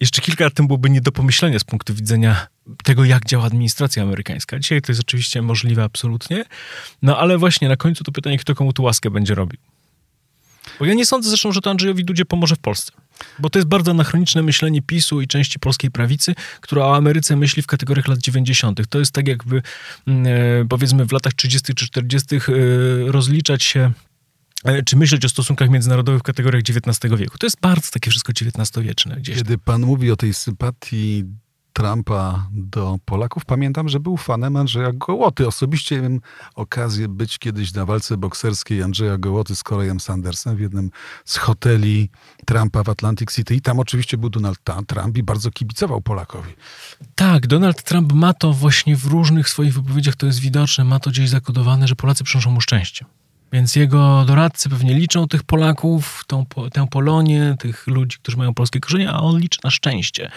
jeszcze 0.00 0.22
kilka 0.22 0.44
lat 0.44 0.54
temu 0.54 0.66
byłoby 0.66 0.90
nie 0.90 1.00
do 1.00 1.12
pomyślenia 1.12 1.58
z 1.58 1.64
punktu 1.64 1.94
widzenia 1.94 2.46
tego, 2.84 3.04
jak 3.04 3.26
działa 3.26 3.44
administracja 3.44 4.02
amerykańska. 4.02 4.58
Dzisiaj 4.58 4.82
to 4.82 4.92
jest 4.92 5.00
oczywiście 5.00 5.42
możliwe 5.42 5.84
absolutnie, 5.84 6.44
no 7.02 7.18
ale 7.18 7.38
właśnie 7.38 7.68
na 7.68 7.76
końcu 7.76 8.04
to 8.04 8.12
pytanie, 8.12 8.38
kto 8.38 8.54
komu 8.54 8.72
tu 8.72 8.82
łaskę 8.82 9.10
będzie 9.10 9.34
robił. 9.34 9.58
Bo 10.78 10.86
ja 10.86 10.94
nie 10.94 11.06
sądzę 11.06 11.28
zresztą, 11.28 11.52
że 11.52 11.60
to 11.60 11.70
Andrzejowi 11.70 12.04
Dudzie 12.04 12.24
pomoże 12.24 12.56
w 12.56 12.58
Polsce. 12.58 12.92
Bo 13.38 13.50
to 13.50 13.58
jest 13.58 13.68
bardzo 13.68 13.90
anachroniczne 13.90 14.42
myślenie 14.42 14.82
PiSu 14.82 15.20
i 15.20 15.26
części 15.26 15.58
polskiej 15.58 15.90
prawicy, 15.90 16.34
która 16.60 16.84
o 16.84 16.96
Ameryce 16.96 17.36
myśli 17.36 17.62
w 17.62 17.66
kategoriach 17.66 18.08
lat 18.08 18.18
90. 18.18 18.80
To 18.88 18.98
jest 18.98 19.12
tak 19.12 19.28
jakby 19.28 19.62
mm, 20.06 20.26
e, 20.26 20.68
powiedzmy 20.68 21.06
w 21.06 21.12
latach 21.12 21.32
30. 21.32 21.74
czy 21.74 21.86
40. 21.86 22.36
E, 22.36 22.40
rozliczać 23.06 23.64
się 23.64 23.92
czy 24.84 24.96
myśleć 24.96 25.24
o 25.24 25.28
stosunkach 25.28 25.70
międzynarodowych 25.70 26.20
w 26.20 26.22
kategoriach 26.22 26.62
XIX 26.62 27.14
wieku. 27.16 27.38
To 27.38 27.46
jest 27.46 27.60
bardzo 27.60 27.90
takie 27.90 28.10
wszystko 28.10 28.32
XIX-wieczne. 28.32 29.16
Gdzieś 29.16 29.36
Kiedy 29.36 29.58
pan 29.58 29.80
mówi 29.80 30.10
o 30.10 30.16
tej 30.16 30.34
sympatii 30.34 31.24
Trumpa 31.72 32.48
do 32.52 32.98
Polaków. 33.04 33.44
Pamiętam, 33.44 33.88
że 33.88 34.00
był 34.00 34.16
fanem 34.16 34.56
Andrzeja 34.56 34.92
Gołoty. 34.92 35.46
Osobiście 35.46 35.96
miałem 35.96 36.20
okazję 36.54 37.08
być 37.08 37.38
kiedyś 37.38 37.74
na 37.74 37.86
walce 37.86 38.16
bokserskiej 38.16 38.82
Andrzeja 38.82 39.18
Gołoty 39.18 39.56
z 39.56 39.62
Korejem 39.62 40.00
Sandersem 40.00 40.56
w 40.56 40.60
jednym 40.60 40.90
z 41.24 41.36
hoteli 41.36 42.10
Trumpa 42.46 42.82
w 42.82 42.88
Atlantic 42.88 43.34
City. 43.34 43.54
I 43.54 43.60
tam 43.60 43.78
oczywiście 43.78 44.18
był 44.18 44.30
Donald 44.30 44.58
Trump 44.86 45.18
i 45.18 45.22
bardzo 45.22 45.50
kibicował 45.50 46.00
Polakowi. 46.00 46.52
Tak, 47.14 47.46
Donald 47.46 47.82
Trump 47.82 48.12
ma 48.12 48.34
to 48.34 48.52
właśnie 48.52 48.96
w 48.96 49.06
różnych 49.06 49.48
swoich 49.48 49.74
wypowiedziach, 49.74 50.16
to 50.16 50.26
jest 50.26 50.38
widoczne, 50.38 50.84
ma 50.84 51.00
to 51.00 51.10
gdzieś 51.10 51.28
zakodowane, 51.28 51.88
że 51.88 51.96
Polacy 51.96 52.24
przynoszą 52.24 52.50
mu 52.50 52.60
szczęście. 52.60 53.04
Więc 53.52 53.76
jego 53.76 54.24
doradcy 54.26 54.68
pewnie 54.68 54.94
liczą 54.94 55.28
tych 55.28 55.42
Polaków, 55.42 56.24
tą, 56.26 56.46
tę 56.72 56.86
Polonię, 56.90 57.56
tych 57.58 57.86
ludzi, 57.86 58.18
którzy 58.22 58.36
mają 58.36 58.54
polskie 58.54 58.80
korzenie, 58.80 59.10
a 59.10 59.20
on 59.20 59.38
liczy 59.38 59.58
na 59.64 59.70
szczęście. 59.70 60.30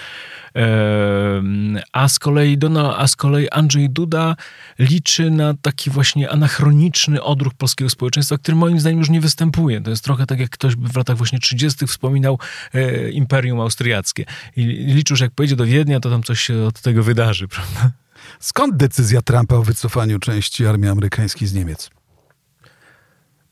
A 1.92 2.08
z 2.08 2.20
kolei, 2.20 2.58
Donald, 2.58 2.96
a 2.98 3.08
z 3.08 3.16
kolei 3.16 3.50
Andrzej 3.50 3.90
Duda 3.90 4.36
liczy 4.80 5.32
na 5.32 5.54
taki 5.62 5.90
właśnie 5.90 6.30
anachroniczny 6.30 7.24
odruch 7.24 7.54
polskiego 7.54 7.90
społeczeństwa, 7.90 8.38
który 8.38 8.58
moim 8.58 8.80
zdaniem 8.80 9.00
już 9.00 9.10
nie 9.10 9.22
występuje. 9.22 9.82
To 9.82 9.90
jest 9.90 10.04
trochę 10.04 10.26
tak, 10.26 10.40
jak 10.40 10.50
ktoś 10.50 10.76
by 10.76 10.90
w 10.90 10.96
latach 10.96 11.18
właśnie 11.18 11.40
30. 11.40 11.88
wspominał 11.88 12.40
e, 12.74 13.10
Imperium 13.10 13.60
Austriackie. 13.60 14.26
I 14.56 14.66
liczył, 14.66 15.18
że 15.18 15.26
jak 15.26 15.34
pojedzie 15.34 15.56
do 15.56 15.66
Wiednia, 15.66 16.00
to 16.00 16.10
tam 16.10 16.24
coś 16.24 16.42
się 16.42 16.64
od 16.64 16.82
tego 16.82 17.04
wydarzy, 17.04 17.48
prawda? 17.56 17.92
Skąd 18.40 18.78
decyzja 18.78 19.22
Trumpa 19.22 19.56
o 19.56 19.64
wycofaniu 19.64 20.20
części 20.20 20.66
armii 20.66 20.90
amerykańskiej 20.90 21.48
z 21.48 21.54
Niemiec? 21.54 21.90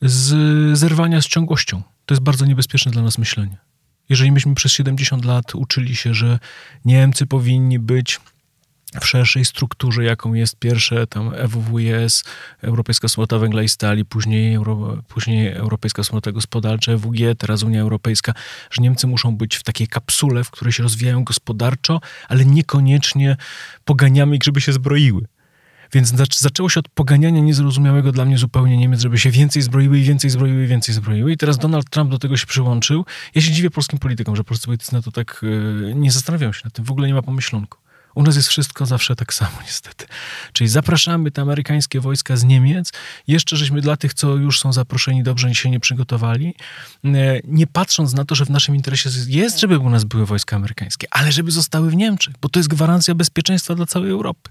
Z 0.04 0.78
zerwania 0.78 1.22
z 1.22 1.26
ciągłością. 1.26 1.82
To 2.06 2.14
jest 2.14 2.22
bardzo 2.22 2.46
niebezpieczne 2.46 2.92
dla 2.92 3.02
nas 3.02 3.18
myślenie. 3.18 3.56
Jeżeli 4.08 4.32
myśmy 4.32 4.54
przez 4.54 4.72
70 4.72 5.24
lat 5.24 5.54
uczyli 5.54 5.96
się, 5.96 6.14
że 6.14 6.38
Niemcy 6.84 7.26
powinni 7.26 7.78
być 7.78 8.20
w 9.00 9.06
szerszej 9.06 9.44
strukturze, 9.44 10.04
jaką 10.04 10.34
jest 10.34 10.56
pierwsze 10.56 11.06
tam 11.06 11.34
EWWS, 11.34 12.24
Europejska 12.62 13.08
Wspólnota 13.08 13.38
Węgla 13.38 13.62
i 13.62 13.68
Stali, 13.68 14.04
później, 14.04 14.54
Euro, 14.54 15.02
później 15.08 15.52
Europejska 15.52 16.02
Wspólnota 16.02 16.32
Gospodarcza, 16.32 16.92
EWG, 16.92 17.34
teraz 17.38 17.62
Unia 17.62 17.80
Europejska, 17.80 18.34
że 18.70 18.82
Niemcy 18.82 19.06
muszą 19.06 19.36
być 19.36 19.56
w 19.56 19.62
takiej 19.62 19.88
kapsule, 19.88 20.44
w 20.44 20.50
której 20.50 20.72
się 20.72 20.82
rozwijają 20.82 21.24
gospodarczo, 21.24 22.00
ale 22.28 22.44
niekoniecznie 22.44 23.36
poganiamy 23.84 24.36
ich, 24.36 24.42
żeby 24.42 24.60
się 24.60 24.72
zbroiły. 24.72 25.26
Więc 25.94 26.14
zaczęło 26.38 26.68
się 26.68 26.80
od 26.80 26.88
poganiania 26.88 27.40
niezrozumiałego 27.40 28.12
dla 28.12 28.24
mnie 28.24 28.38
zupełnie 28.38 28.76
Niemiec, 28.76 29.00
żeby 29.00 29.18
się 29.18 29.30
więcej 29.30 29.62
zbroiły 29.62 29.98
i 29.98 30.02
więcej 30.02 30.30
zbroiły 30.30 30.64
i 30.64 30.66
więcej 30.66 30.94
zbroiły. 30.94 31.32
I 31.32 31.36
teraz 31.36 31.58
Donald 31.58 31.90
Trump 31.90 32.10
do 32.10 32.18
tego 32.18 32.36
się 32.36 32.46
przyłączył. 32.46 33.04
Ja 33.34 33.42
się 33.42 33.52
dziwię 33.52 33.70
polskim 33.70 33.98
politykom, 33.98 34.36
że 34.36 34.44
polscy 34.44 34.66
politycy 34.66 34.92
na 34.94 35.02
to 35.02 35.10
tak 35.10 35.40
yy, 35.42 35.94
nie 35.94 36.10
zastanawiają 36.10 36.52
się 36.52 36.60
na 36.64 36.70
tym. 36.70 36.84
W 36.84 36.90
ogóle 36.90 37.08
nie 37.08 37.14
ma 37.14 37.22
pomyślunku. 37.22 37.78
U 38.14 38.22
nas 38.22 38.36
jest 38.36 38.48
wszystko 38.48 38.86
zawsze 38.86 39.16
tak 39.16 39.34
samo, 39.34 39.50
niestety. 39.66 40.06
Czyli 40.52 40.68
zapraszamy 40.68 41.30
te 41.30 41.42
amerykańskie 41.42 42.00
wojska 42.00 42.36
z 42.36 42.44
Niemiec. 42.44 42.92
Jeszcze 43.26 43.56
żeśmy 43.56 43.80
dla 43.80 43.96
tych, 43.96 44.14
co 44.14 44.36
już 44.36 44.60
są 44.60 44.72
zaproszeni, 44.72 45.22
dobrze 45.22 45.54
się 45.54 45.70
nie 45.70 45.80
przygotowali. 45.80 46.54
E, 47.04 47.40
nie 47.44 47.66
patrząc 47.66 48.14
na 48.14 48.24
to, 48.24 48.34
że 48.34 48.44
w 48.44 48.50
naszym 48.50 48.76
interesie 48.76 49.10
jest, 49.26 49.60
żeby 49.60 49.78
u 49.78 49.90
nas 49.90 50.04
były 50.04 50.26
wojska 50.26 50.56
amerykańskie, 50.56 51.06
ale 51.10 51.32
żeby 51.32 51.50
zostały 51.50 51.90
w 51.90 51.94
Niemczech, 51.94 52.34
bo 52.40 52.48
to 52.48 52.58
jest 52.58 52.68
gwarancja 52.68 53.14
bezpieczeństwa 53.14 53.74
dla 53.74 53.86
całej 53.86 54.10
Europy. 54.10 54.50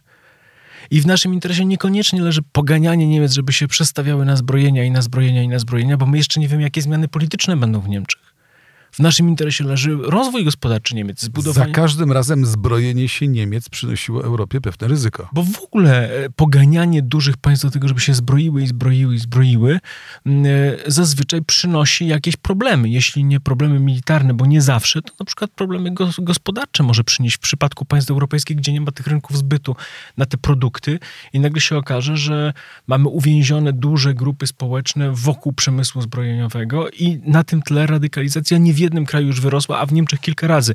I 0.91 1.02
w 1.02 1.06
naszym 1.06 1.34
interesie 1.34 1.65
niekoniecznie 1.65 2.22
leży 2.22 2.41
poganianie 2.52 3.08
Niemiec, 3.08 3.34
żeby 3.34 3.54
się 3.54 3.67
przestawiały 3.67 4.26
na 4.26 4.36
zbrojenia 4.36 4.84
i 4.84 4.91
na 4.91 5.02
zbrojenia 5.02 5.43
i 5.43 5.48
na 5.48 5.60
zbrojenia, 5.60 5.98
bo 5.98 6.06
my 6.06 6.17
jeszcze 6.17 6.39
nie 6.39 6.48
wiemy, 6.48 6.63
jakie 6.63 6.82
zmiany 6.82 7.08
polityczne 7.08 7.58
będą 7.58 7.82
w 7.82 7.89
Niemczech 7.89 8.33
w 8.93 8.99
naszym 8.99 9.29
interesie 9.29 9.63
leży 9.63 9.97
rozwój 10.01 10.45
gospodarczy 10.45 10.95
Niemiec. 10.95 11.21
Zbudowanie... 11.21 11.67
Za 11.67 11.73
każdym 11.73 12.12
razem 12.12 12.45
zbrojenie 12.45 13.10
się 13.10 13.27
Niemiec 13.27 13.69
przynosiło 13.69 14.23
Europie 14.23 14.62
pewne 14.62 14.88
ryzyko. 14.88 15.29
Bo 15.34 15.43
w 15.43 15.63
ogóle 15.63 16.10
e, 16.25 16.29
poganianie 16.29 17.01
dużych 17.01 17.38
państw 17.38 17.65
do 17.65 17.71
tego, 17.71 17.88
żeby 17.88 18.01
się 18.01 18.13
zbroiły 18.13 18.63
i 18.63 18.67
zbroiły 18.67 19.15
i 19.15 19.19
zbroiły, 19.19 19.79
e, 20.25 20.32
zazwyczaj 20.88 21.41
przynosi 21.41 22.08
jakieś 22.08 22.36
problemy. 22.36 22.89
Jeśli 22.89 23.23
nie 23.23 23.39
problemy 23.39 23.79
militarne, 23.79 24.34
bo 24.34 24.45
nie 24.45 24.62
zawsze, 24.62 25.01
to 25.01 25.13
na 25.19 25.25
przykład 25.25 25.51
problemy 25.51 25.93
gospodarcze 26.19 26.84
może 26.84 27.03
przynieść 27.03 27.36
w 27.36 27.39
przypadku 27.39 27.86
państw 27.86 28.12
europejskich, 28.12 28.58
gdzie 28.58 28.73
nie 28.73 28.82
ma 28.82 28.91
tych 28.91 29.08
rynków 29.08 29.38
zbytu 29.38 29.75
na 30.17 30.25
te 30.25 30.38
produkty 30.38 30.99
i 31.34 31.39
nagle 31.39 31.62
się 31.62 31.77
okaże, 31.77 32.17
że 32.17 32.53
mamy 32.88 33.08
uwięzione 33.08 33.73
duże 33.73 34.13
grupy 34.13 34.47
społeczne 34.47 35.12
wokół 35.12 35.53
przemysłu 35.53 36.01
zbrojeniowego 36.01 36.89
i 36.89 37.21
na 37.25 37.43
tym 37.43 37.62
tle 37.62 37.88
radykalizacja 37.88 38.58
nie 38.58 38.73
jednym 38.84 39.06
kraju 39.06 39.28
już 39.28 39.41
wyrosła, 39.41 39.80
a 39.80 39.86
w 39.86 39.93
Niemczech 39.93 40.19
kilka 40.19 40.48
razy. 40.48 40.74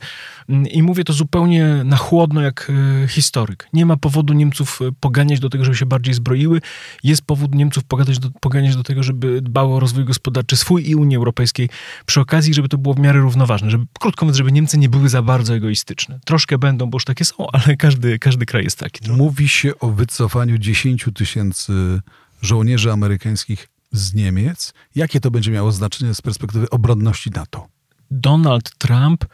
Mm, 0.48 0.66
I 0.66 0.82
mówię 0.82 1.04
to 1.04 1.12
zupełnie 1.12 1.82
na 1.84 1.96
chłodno, 1.96 2.40
jak 2.40 2.72
e, 3.04 3.08
historyk. 3.08 3.68
Nie 3.72 3.86
ma 3.86 3.96
powodu 3.96 4.34
Niemców 4.34 4.80
e, 4.82 4.92
poganiać 5.00 5.40
do 5.40 5.50
tego, 5.50 5.64
żeby 5.64 5.76
się 5.76 5.86
bardziej 5.86 6.14
zbroiły. 6.14 6.60
Jest 7.04 7.22
powód 7.22 7.54
Niemców 7.54 7.84
poganiać 7.84 8.18
do, 8.18 8.30
poganiać 8.40 8.76
do 8.76 8.82
tego, 8.82 9.02
żeby 9.02 9.42
dbało 9.42 9.76
o 9.76 9.80
rozwój 9.80 10.04
gospodarczy 10.04 10.56
swój 10.56 10.88
i 10.88 10.94
Unii 10.94 11.16
Europejskiej 11.16 11.68
przy 12.06 12.20
okazji, 12.20 12.54
żeby 12.54 12.68
to 12.68 12.78
było 12.78 12.94
w 12.94 12.98
miarę 12.98 13.20
równoważne. 13.20 13.70
Żeby, 13.70 13.86
krótko 14.00 14.26
mówiąc, 14.26 14.36
żeby 14.36 14.52
Niemcy 14.52 14.78
nie 14.78 14.88
były 14.88 15.08
za 15.08 15.22
bardzo 15.22 15.54
egoistyczne. 15.54 16.20
Troszkę 16.24 16.58
będą, 16.58 16.90
bo 16.90 16.96
już 16.96 17.04
takie 17.04 17.24
są, 17.24 17.50
ale 17.64 17.76
każdy, 17.76 18.18
każdy 18.18 18.46
kraj 18.46 18.64
jest 18.64 18.78
taki. 18.78 19.10
Mówi 19.10 19.48
się 19.48 19.78
o 19.78 19.90
wycofaniu 19.90 20.58
10 20.58 21.06
tysięcy 21.14 22.00
żołnierzy 22.42 22.92
amerykańskich 22.92 23.68
z 23.92 24.14
Niemiec. 24.14 24.72
Jakie 24.94 25.20
to 25.20 25.30
będzie 25.30 25.50
miało 25.50 25.72
znaczenie 25.72 26.14
z 26.14 26.22
perspektywy 26.22 26.70
obronności 26.70 27.30
NATO? 27.30 27.68
Donald 28.10 28.78
Trump 28.78 29.24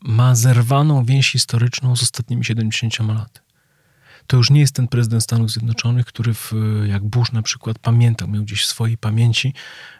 ma 0.00 0.34
zerwaną 0.34 1.04
więź 1.04 1.32
historyczną 1.32 1.96
z 1.96 2.02
ostatnimi 2.02 2.44
70 2.44 2.98
lat. 2.98 3.42
To 4.26 4.36
już 4.36 4.50
nie 4.50 4.60
jest 4.60 4.74
ten 4.74 4.88
prezydent 4.88 5.22
Stanów 5.22 5.50
Zjednoczonych, 5.50 6.06
który, 6.06 6.34
w, 6.34 6.52
jak 6.86 7.04
Bush 7.04 7.32
na 7.32 7.42
przykład, 7.42 7.78
pamiętał, 7.78 8.28
miał 8.28 8.42
gdzieś 8.42 8.62
w 8.62 8.66
swojej 8.66 8.98
pamięci, 8.98 9.54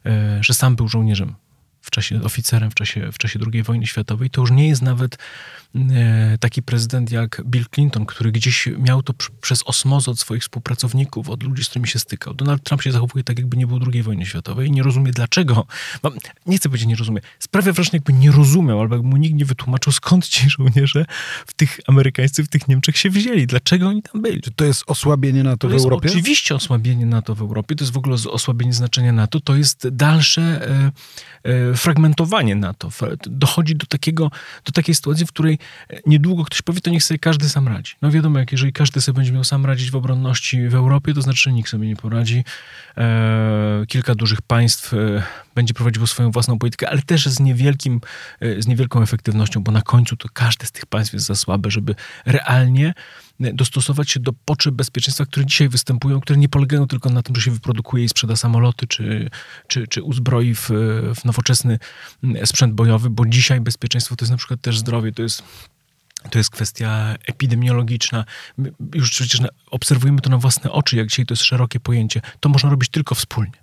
e, 0.07 0.38
że 0.40 0.55
sam 0.55 0.77
był 0.77 0.88
żołnierzem 0.88 1.35
w 1.82 1.90
czasie 1.90 2.22
oficerem 2.22 2.70
w 2.70 2.74
czasie, 2.74 3.12
w 3.12 3.18
czasie 3.18 3.40
II 3.52 3.62
wojny 3.62 3.86
światowej, 3.86 4.30
to 4.30 4.40
już 4.40 4.50
nie 4.50 4.68
jest 4.68 4.82
nawet 4.82 5.18
e, 5.74 6.38
taki 6.40 6.62
prezydent 6.62 7.10
jak 7.10 7.42
Bill 7.44 7.64
Clinton, 7.74 8.06
który 8.06 8.32
gdzieś 8.32 8.68
miał 8.78 9.02
to 9.02 9.14
przez 9.40 9.62
osmozę 9.62 10.10
od 10.10 10.20
swoich 10.20 10.42
współpracowników, 10.42 11.28
od 11.28 11.42
ludzi, 11.42 11.64
z 11.64 11.68
którymi 11.68 11.88
się 11.88 11.98
stykał. 11.98 12.34
Donald 12.34 12.62
Trump 12.62 12.82
się 12.82 12.92
zachowuje 12.92 13.24
tak, 13.24 13.38
jakby 13.38 13.56
nie 13.56 13.66
było 13.66 13.80
II 13.92 14.02
wojny 14.02 14.26
światowej 14.26 14.68
i 14.68 14.72
nie 14.72 14.82
rozumie 14.82 15.12
dlaczego. 15.12 15.66
Nie 16.46 16.58
chcę 16.58 16.68
powiedzieć 16.68 16.88
nie 16.88 16.96
rozumie. 16.96 17.20
Sprawia 17.38 17.72
wrażenie, 17.72 17.96
jakby 17.96 18.12
nie 18.12 18.30
rozumiał, 18.30 18.80
albo 18.80 18.94
jakby 18.94 19.08
mu 19.08 19.16
nikt 19.16 19.34
nie 19.34 19.44
wytłumaczył, 19.44 19.92
skąd 19.92 20.28
ci 20.28 20.50
żołnierze 20.50 21.04
w 21.46 21.52
tych 21.54 21.80
amerykańscy, 21.86 22.44
w 22.44 22.48
tych 22.48 22.68
Niemczech 22.68 22.98
się 22.98 23.10
wzięli. 23.10 23.46
Dlaczego 23.46 23.88
oni 23.88 24.02
tam 24.02 24.22
byli? 24.22 24.40
Czy 24.40 24.50
to 24.50 24.64
jest 24.64 24.84
osłabienie 24.86 25.42
NATO 25.42 25.68
to 25.68 25.78
w 25.78 25.82
Europie? 25.82 26.08
oczywiście 26.08 26.54
osłabienie 26.54 27.06
NATO 27.06 27.34
w 27.34 27.40
Europie. 27.40 27.76
To 27.76 27.84
jest 27.84 27.92
w 27.92 27.96
ogóle 27.96 28.16
osłabienie 28.30 28.72
znaczenia 28.72 29.12
NATO. 29.12 29.40
To 29.40 29.56
jest 29.56 29.88
dalsze 29.88 30.42
e, 30.42 30.92
e, 31.70 31.71
fragmentowanie 31.76 32.54
NATO. 32.54 32.88
Dochodzi 33.26 33.76
do, 33.76 33.87
takiego, 33.87 34.30
do 34.64 34.72
takiej 34.72 34.94
sytuacji, 34.94 35.26
w 35.26 35.28
której 35.28 35.58
niedługo 36.06 36.44
ktoś 36.44 36.62
powie, 36.62 36.80
to 36.80 36.90
niech 36.90 37.04
sobie 37.04 37.18
każdy 37.18 37.48
sam 37.48 37.68
radzi. 37.68 37.94
No 38.02 38.11
wiadomo, 38.11 38.38
jak 38.38 38.52
jeżeli 38.52 38.72
każdy 38.72 39.00
sobie 39.00 39.16
będzie 39.16 39.32
miał 39.32 39.44
sam 39.44 39.66
radzić 39.66 39.90
w 39.90 39.96
obronności 39.96 40.68
w 40.68 40.74
Europie, 40.74 41.14
to 41.14 41.22
znaczy, 41.22 41.42
że 41.42 41.52
nikt 41.52 41.70
sobie 41.70 41.87
nie 41.88 41.96
poradzi. 41.96 42.44
E, 42.96 43.85
kilka 43.88 44.14
dużych 44.14 44.42
państw 44.42 44.94
e, 44.94 45.22
będzie 45.54 45.74
prowadziło 45.74 46.06
swoją 46.06 46.30
własną 46.30 46.58
politykę, 46.58 46.90
ale 46.90 47.02
też 47.02 47.26
z, 47.26 47.40
niewielkim, 47.40 48.00
e, 48.40 48.62
z 48.62 48.66
niewielką 48.66 49.02
efektywnością, 49.02 49.62
bo 49.62 49.72
na 49.72 49.82
końcu 49.82 50.16
to 50.16 50.28
każde 50.32 50.66
z 50.66 50.72
tych 50.72 50.86
państw 50.86 51.12
jest 51.14 51.26
za 51.26 51.34
słabe, 51.34 51.70
żeby 51.70 51.94
realnie 52.26 52.94
dostosować 53.40 54.10
się 54.10 54.20
do 54.20 54.32
potrzeb 54.44 54.74
bezpieczeństwa, 54.74 55.26
które 55.26 55.46
dzisiaj 55.46 55.68
występują, 55.68 56.20
które 56.20 56.38
nie 56.38 56.48
polegają 56.48 56.86
tylko 56.86 57.10
na 57.10 57.22
tym, 57.22 57.36
że 57.36 57.42
się 57.42 57.50
wyprodukuje 57.50 58.04
i 58.04 58.08
sprzeda 58.08 58.36
samoloty, 58.36 58.86
czy, 58.86 59.30
czy, 59.66 59.88
czy 59.88 60.02
uzbroi 60.02 60.54
w, 60.54 60.68
w 61.14 61.24
nowoczesny 61.24 61.78
sprzęt 62.44 62.74
bojowy, 62.74 63.10
bo 63.10 63.26
dzisiaj 63.26 63.60
bezpieczeństwo 63.60 64.16
to 64.16 64.24
jest 64.24 64.30
na 64.30 64.36
przykład 64.36 64.60
też 64.60 64.78
zdrowie, 64.78 65.12
to 65.12 65.22
jest 65.22 65.42
to 66.30 66.38
jest 66.38 66.50
kwestia 66.50 67.14
epidemiologiczna. 67.26 68.24
My 68.58 68.72
już 68.94 69.10
przecież 69.10 69.40
obserwujemy 69.70 70.20
to 70.20 70.30
na 70.30 70.38
własne 70.38 70.72
oczy, 70.72 70.96
jak 70.96 71.08
dzisiaj 71.08 71.26
to 71.26 71.32
jest 71.32 71.44
szerokie 71.44 71.80
pojęcie. 71.80 72.20
To 72.40 72.48
można 72.48 72.70
robić 72.70 72.88
tylko 72.88 73.14
wspólnie. 73.14 73.62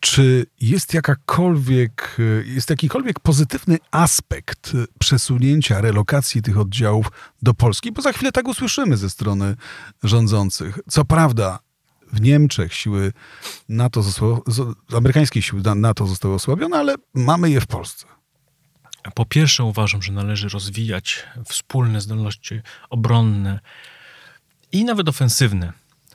Czy 0.00 0.46
jest 0.60 0.94
jakakolwiek, 0.94 2.16
jest 2.44 2.70
jakikolwiek 2.70 3.20
pozytywny 3.20 3.78
aspekt 3.90 4.72
przesunięcia, 4.98 5.80
relokacji 5.80 6.42
tych 6.42 6.58
oddziałów 6.58 7.06
do 7.42 7.54
Polski? 7.54 7.92
Bo 7.92 8.02
za 8.02 8.12
chwilę 8.12 8.32
tak 8.32 8.48
usłyszymy 8.48 8.96
ze 8.96 9.10
strony 9.10 9.56
rządzących. 10.02 10.78
Co 10.88 11.04
prawda, 11.04 11.58
w 12.12 12.20
Niemczech 12.20 12.74
siły 12.74 13.12
NATO, 13.68 14.02
zostało, 14.02 14.42
amerykańskie 14.96 15.42
siły 15.42 15.62
NATO 15.74 16.06
zostały 16.06 16.34
osłabione, 16.34 16.76
ale 16.76 16.94
mamy 17.14 17.50
je 17.50 17.60
w 17.60 17.66
Polsce. 17.66 18.06
Po 19.14 19.26
pierwsze, 19.26 19.64
uważam, 19.64 20.02
że 20.02 20.12
należy 20.12 20.48
rozwijać 20.48 21.26
wspólne 21.46 22.00
zdolności 22.00 22.60
obronne 22.90 23.60
i 24.72 24.84
nawet 24.84 25.08
ofensywne 25.08 25.72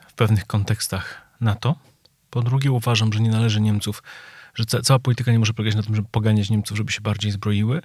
w 0.08 0.12
pewnych 0.12 0.46
kontekstach 0.46 1.22
NATO. 1.40 1.76
Po 2.34 2.42
drugie, 2.42 2.72
uważam, 2.72 3.12
że 3.12 3.20
nie 3.20 3.30
należy 3.30 3.60
Niemców, 3.60 4.02
że 4.54 4.64
ca 4.64 4.82
cała 4.82 4.98
polityka 4.98 5.32
nie 5.32 5.38
może 5.38 5.54
polegać 5.54 5.76
na 5.76 5.82
tym, 5.82 5.96
żeby 5.96 6.08
poganiać 6.10 6.50
Niemców, 6.50 6.76
żeby 6.76 6.92
się 6.92 7.00
bardziej 7.00 7.30
zbroiły. 7.30 7.82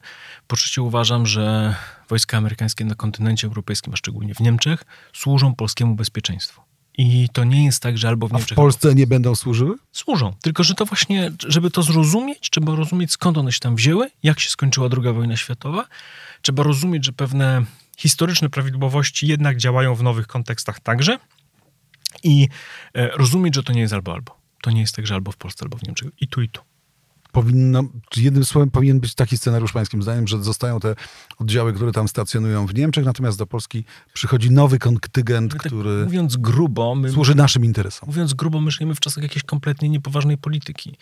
Po 0.48 0.56
trzecie, 0.56 0.82
uważam, 0.82 1.26
że 1.26 1.76
wojska 2.10 2.38
amerykańskie 2.38 2.86
na 2.86 2.96
kontynencie 2.96 3.48
europejskim, 3.48 3.94
a 3.94 3.96
szczególnie 3.96 4.36
w 4.36 4.40
Niemczech, 4.40 4.84
służą 5.14 5.56
polskiemu 5.56 5.96
bezpieczeństwu. 5.96 6.62
I 6.98 7.28
to 7.34 7.44
nie 7.44 7.66
jest 7.66 7.82
tak, 7.82 7.98
że 7.98 8.08
albo 8.08 8.28
w 8.28 8.32
Niemczech... 8.32 8.52
A 8.52 8.62
w 8.62 8.64
Polsce 8.64 8.96
nie 8.96 9.08
będą 9.08 9.36
służyły? 9.36 9.76
Służą. 9.92 10.34
Tylko, 10.42 10.64
że 10.64 10.74
to 10.74 10.86
właśnie, 10.86 11.32
żeby 11.48 11.72
to 11.72 11.84
zrozumieć, 11.84 12.50
trzeba 12.50 12.76
rozumieć, 12.76 13.12
skąd 13.12 13.38
one 13.38 13.52
się 13.52 13.60
tam 13.60 13.76
wzięły, 13.76 14.10
jak 14.24 14.40
się 14.40 14.50
skończyła 14.50 14.90
II 15.04 15.14
wojna 15.14 15.38
światowa. 15.38 15.86
Trzeba 16.42 16.64
rozumieć, 16.64 17.06
że 17.06 17.14
pewne 17.14 17.64
historyczne 17.98 18.50
prawidłowości 18.50 19.28
jednak 19.28 19.58
działają 19.58 19.96
w 19.96 20.04
nowych 20.04 20.28
kontekstach 20.28 20.80
także. 20.80 21.20
I 22.24 22.48
e, 22.94 23.08
rozumieć, 23.08 23.56
że 23.56 23.64
to 23.64 23.74
nie 23.74 23.82
jest 23.82 23.94
albo-albo. 23.94 24.38
To 24.62 24.72
nie 24.72 24.82
jest 24.82 24.95
tak, 24.95 25.08
że 25.08 25.13
albo 25.13 25.32
w 25.32 25.38
Polsce, 25.38 25.65
albo 25.65 25.78
w 25.78 25.84
Niemczech. 25.84 26.10
I 26.22 26.28
tu, 26.28 26.41
i 26.41 26.50
tu 26.50 26.62
powinno, 27.32 27.84
jednym 28.17 28.45
słowem 28.45 28.72
powinien 28.72 29.00
być 29.00 29.15
taki 29.15 29.38
scenariusz 29.38 29.72
pańskim 29.72 30.04
zdaniem, 30.04 30.28
że 30.28 30.43
zostają 30.43 30.80
te 30.80 30.95
oddziały, 31.39 31.74
które 31.74 31.91
tam 31.91 32.08
stacjonują 32.08 32.67
w 32.67 32.76
Niemczech, 32.76 33.06
natomiast 33.06 33.38
do 33.38 33.48
Polski 33.48 33.84
przychodzi 34.13 34.52
nowy 34.52 34.80
kontyngent, 34.80 35.52
tak 35.52 35.62
który 35.62 36.04
mówiąc 36.04 36.38
grubo, 36.38 36.95
my, 36.95 37.12
służy 37.12 37.36
naszym 37.36 37.65
interesom. 37.65 38.10
Mówiąc 38.10 38.34
grubo, 38.34 38.62
my 38.62 38.72
żyjemy 38.72 38.95
w 38.95 39.00
czasach 39.00 39.24
jakiejś 39.24 39.43
kompletnie 39.43 39.89
niepoważnej 39.89 40.38
polityki. 40.38 40.98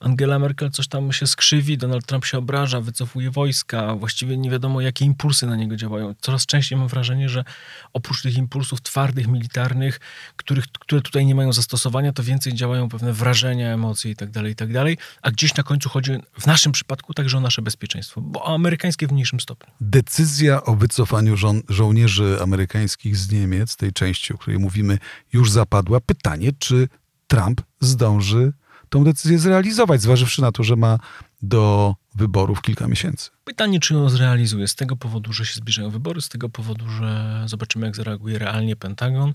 Angela 0.00 0.38
Merkel 0.38 0.70
coś 0.70 0.88
tam 0.88 1.12
się 1.12 1.26
skrzywi, 1.26 1.78
Donald 1.78 2.06
Trump 2.06 2.24
się 2.24 2.38
obraża, 2.38 2.80
wycofuje 2.80 3.30
wojska, 3.30 3.94
właściwie 3.94 4.36
nie 4.36 4.50
wiadomo, 4.50 4.80
jakie 4.80 5.04
impulsy 5.04 5.46
na 5.46 5.56
niego 5.56 5.76
działają. 5.76 6.14
Coraz 6.20 6.46
częściej 6.46 6.78
mam 6.78 6.88
wrażenie, 6.88 7.28
że 7.28 7.44
oprócz 7.92 8.22
tych 8.22 8.36
impulsów 8.36 8.80
twardych, 8.80 9.26
militarnych, 9.26 10.00
których, 10.36 10.64
które 10.80 11.00
tutaj 11.00 11.26
nie 11.26 11.34
mają 11.34 11.52
zastosowania, 11.52 12.12
to 12.12 12.22
więcej 12.22 12.54
działają 12.54 12.88
pewne 12.88 13.12
wrażenia, 13.12 13.68
emocje 13.68 14.10
itd., 14.10 14.32
tak 14.32 14.46
itd., 14.48 14.84
tak 14.84 15.04
a 15.22 15.30
gdzieś 15.30 15.54
na 15.54 15.62
końcu 15.62 15.88
chodzi 15.88 16.12
w 16.40 16.46
naszym 16.46 16.72
przypadku 16.72 17.14
także 17.14 17.38
o 17.38 17.40
nasze 17.40 17.62
bezpieczeństwo, 17.62 18.20
bo 18.20 18.54
amerykańskie 18.54 19.06
w 19.06 19.12
mniejszym 19.12 19.40
stopniu. 19.40 19.72
Decyzja 19.80 20.64
o 20.64 20.76
wycofaniu 20.76 21.36
żo 21.36 21.54
żołnierzy 21.68 22.36
amerykańskich 22.42 23.16
z 23.16 23.32
Niemiec, 23.32 23.76
tej 23.76 23.92
części, 23.92 24.34
o 24.34 24.38
której 24.38 24.58
mówimy, 24.58 24.98
już 25.32 25.50
zapadła. 25.50 26.00
Pytanie, 26.00 26.52
czy 26.58 26.88
Trump 27.26 27.62
zdąży 27.80 28.52
tą 28.88 29.04
decyzję 29.04 29.38
zrealizować, 29.38 30.02
zważywszy 30.02 30.42
na 30.42 30.52
to, 30.52 30.62
że 30.62 30.76
ma 30.76 30.98
do 31.42 31.94
wyborów 32.14 32.62
kilka 32.62 32.88
miesięcy. 32.88 33.30
Pytanie, 33.44 33.80
czy 33.80 33.94
ją 33.94 34.08
zrealizuje? 34.08 34.68
Z 34.68 34.74
tego 34.74 34.96
powodu, 34.96 35.32
że 35.32 35.46
się 35.46 35.54
zbliżają 35.54 35.90
wybory, 35.90 36.20
z 36.20 36.28
tego 36.28 36.48
powodu, 36.48 36.90
że 36.90 37.42
zobaczymy, 37.46 37.86
jak 37.86 37.96
zareaguje 37.96 38.38
realnie 38.38 38.76
Pentagon, 38.76 39.34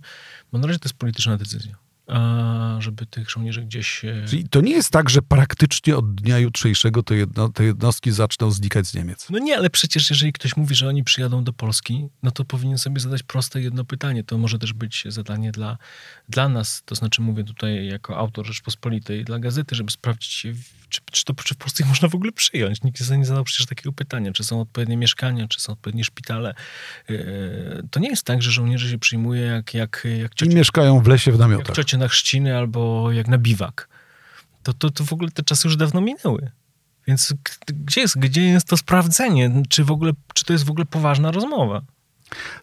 bo 0.51 0.57
na 0.57 0.67
razie 0.67 0.79
to 0.79 0.85
jest 0.85 0.97
polityczna 0.97 1.37
decyzja 1.37 1.82
żeby 2.79 3.05
tych 3.05 3.29
żołnierzy 3.29 3.61
gdzieś... 3.61 4.01
Czyli 4.27 4.49
to 4.49 4.61
nie 4.61 4.71
jest 4.71 4.89
tak, 4.89 5.09
że 5.09 5.21
praktycznie 5.21 5.97
od 5.97 6.15
dnia 6.15 6.39
jutrzejszego 6.39 7.03
te, 7.03 7.15
jedno, 7.15 7.49
te 7.49 7.63
jednostki 7.63 8.11
zaczną 8.11 8.51
znikać 8.51 8.87
z 8.87 8.93
Niemiec? 8.93 9.27
No 9.29 9.39
nie, 9.39 9.57
ale 9.57 9.69
przecież 9.69 10.09
jeżeli 10.09 10.33
ktoś 10.33 10.57
mówi, 10.57 10.75
że 10.75 10.87
oni 10.87 11.03
przyjadą 11.03 11.43
do 11.43 11.53
Polski, 11.53 12.07
no 12.23 12.31
to 12.31 12.45
powinien 12.45 12.77
sobie 12.77 12.99
zadać 12.99 13.23
proste 13.23 13.61
jedno 13.61 13.85
pytanie. 13.85 14.23
To 14.23 14.37
może 14.37 14.59
też 14.59 14.73
być 14.73 15.03
zadanie 15.07 15.51
dla, 15.51 15.77
dla 16.29 16.49
nas, 16.49 16.83
to 16.85 16.95
znaczy 16.95 17.21
mówię 17.21 17.43
tutaj 17.43 17.87
jako 17.87 18.17
autor 18.17 18.45
Rzeczpospolitej, 18.45 19.25
dla 19.25 19.39
gazety, 19.39 19.75
żeby 19.75 19.91
sprawdzić, 19.91 20.45
czy, 20.89 20.99
czy, 21.11 21.25
to, 21.25 21.33
czy 21.33 21.55
w 21.55 21.57
Polsce 21.57 21.85
można 21.85 22.07
w 22.07 22.15
ogóle 22.15 22.31
przyjąć. 22.31 22.83
Nikt 22.83 23.11
nie 23.11 23.25
zadał 23.25 23.43
przecież 23.43 23.65
takiego 23.65 23.93
pytania, 23.93 24.31
czy 24.31 24.43
są 24.43 24.61
odpowiednie 24.61 24.97
mieszkania, 24.97 25.47
czy 25.47 25.59
są 25.59 25.73
odpowiednie 25.73 26.03
szpitale. 26.03 26.53
Yy, 27.09 27.87
to 27.91 27.99
nie 27.99 28.09
jest 28.09 28.23
tak, 28.23 28.41
że 28.41 28.51
żołnierze 28.51 28.89
się 28.89 28.99
przyjmuje 28.99 29.41
jak, 29.41 29.73
jak, 29.73 30.07
jak 30.19 30.35
ciocie, 30.35 30.51
I 30.51 30.55
mieszkają 30.55 30.99
w 30.99 31.07
lesie 31.07 31.31
w 31.31 31.39
namiotach. 31.39 31.75
Na 31.97 32.07
chrzciny 32.07 32.57
albo 32.57 33.11
jak 33.11 33.27
na 33.27 33.37
biwak. 33.37 33.89
To, 34.63 34.73
to, 34.73 34.89
to 34.89 35.03
w 35.03 35.13
ogóle 35.13 35.31
te 35.31 35.43
czasy 35.43 35.67
już 35.67 35.77
dawno 35.77 36.01
minęły. 36.01 36.51
Więc 37.07 37.33
gdzie 37.67 38.01
jest, 38.01 38.19
gdzie 38.19 38.41
jest 38.41 38.67
to 38.67 38.77
sprawdzenie? 38.77 39.63
Czy, 39.69 39.83
w 39.83 39.91
ogóle, 39.91 40.11
czy 40.33 40.45
to 40.45 40.53
jest 40.53 40.65
w 40.65 40.69
ogóle 40.69 40.85
poważna 40.85 41.31
rozmowa? 41.31 41.81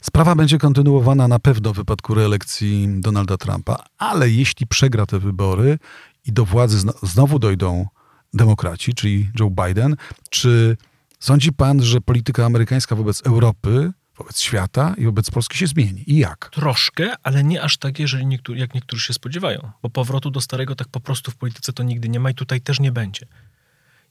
Sprawa 0.03 0.35
będzie 0.35 0.59
kontynuowana 0.59 1.29
na 1.29 1.39
pewno 1.39 1.73
w 1.73 1.77
wypadku 1.77 2.15
reelekcji 2.15 2.89
Donalda 3.01 3.37
Trumpa, 3.37 3.85
ale 3.99 4.31
jeśli 4.31 4.67
przegra 4.67 5.07
te 5.07 5.19
wybory 5.19 5.79
i 6.27 6.33
do 6.33 6.45
władzy 6.45 6.91
znowu 7.03 7.39
dojdą 7.39 7.87
demokraci, 8.35 8.95
czyli 8.95 9.31
Joe 9.41 9.51
Biden, 9.51 9.97
czy 10.31 10.77
sądzi 11.21 11.53
pan, 11.53 11.83
że 11.83 12.01
polityka 12.01 12.47
amerykańska 12.47 12.97
wobec 12.97 13.27
Europy 13.27 13.93
wobec 14.21 14.41
świata 14.41 14.95
i 14.99 15.05
wobec 15.05 15.31
Polski 15.31 15.59
się 15.59 15.67
zmieni. 15.67 16.05
I 16.07 16.19
jak? 16.19 16.51
Troszkę, 16.53 17.15
ale 17.23 17.45
nie 17.45 17.63
aż 17.63 17.77
tak, 17.77 17.99
jeżeli 17.99 18.27
niektóry, 18.27 18.61
jak 18.61 18.75
niektórzy 18.75 19.07
się 19.07 19.13
spodziewają. 19.13 19.71
Bo 19.83 19.91
powrotu 19.91 20.31
do 20.31 20.41
starego 20.41 20.75
tak 20.75 20.89
po 20.89 21.01
prostu 21.01 21.31
w 21.31 21.37
polityce 21.37 21.73
to 21.73 21.83
nigdy 21.83 22.09
nie 22.09 22.21
ma 22.21 22.31
i 22.31 22.35
tutaj 22.35 22.61
też 22.61 22.81
nie 22.81 22.93
będzie. 22.93 23.27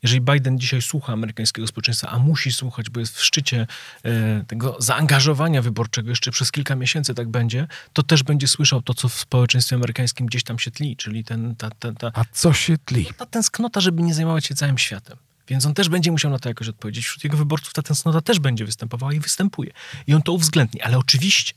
Jeżeli 0.04 0.22
Biden 0.22 0.60
dzisiaj 0.60 0.82
słucha 0.82 1.14
amerykańskiego 1.14 1.68
społeczeństwa, 1.68 2.10
a 2.10 2.20
musi 2.20 2.52
słuchać, 2.52 2.90
bo 2.90 3.00
jest 3.00 3.18
w 3.18 3.24
szczycie 3.24 3.68
e, 4.04 4.44
tego 4.48 4.76
zaangażowania 4.80 5.62
wyborczego, 5.62 6.10
jeszcze 6.10 6.32
przez 6.32 6.52
kilka 6.52 6.76
miesięcy 6.76 7.14
tak 7.14 7.30
będzie, 7.30 7.68
to 7.94 8.04
też 8.04 8.24
będzie 8.24 8.48
słyszał 8.48 8.82
to, 8.82 8.94
co 8.94 9.10
w 9.10 9.14
społeczeństwie 9.14 9.76
amerykańskim 9.76 10.26
gdzieś 10.26 10.44
tam 10.44 10.60
się 10.60 10.72
tli, 10.72 10.98
czyli 10.98 11.24
ten... 11.24 11.56
Ta, 11.56 11.70
ta, 11.70 11.94
ta, 11.94 12.12
a 12.14 12.26
co 12.32 12.54
się 12.54 12.78
tli? 12.78 13.06
Ta 13.18 13.26
tęsknota, 13.26 13.80
żeby 13.82 14.04
nie 14.04 14.14
zajmować 14.14 14.46
się 14.46 14.56
całym 14.56 14.78
światem. 14.78 15.18
Więc 15.50 15.66
on 15.66 15.74
też 15.74 15.90
będzie 15.90 16.12
musiał 16.12 16.32
na 16.32 16.40
to 16.40 16.50
jakoś 16.50 16.68
odpowiedzieć. 16.68 17.06
Wśród 17.06 17.24
jego 17.24 17.38
wyborców 17.38 17.74
ta 17.74 17.82
tęsknota 17.82 18.22
też 18.22 18.40
będzie 18.40 18.66
występowała 18.66 19.14
i 19.14 19.20
występuje. 19.20 19.72
I 20.08 20.14
on 20.14 20.22
to 20.22 20.34
uwzględni. 20.34 20.82
Ale 20.82 20.98
oczywiście 20.98 21.54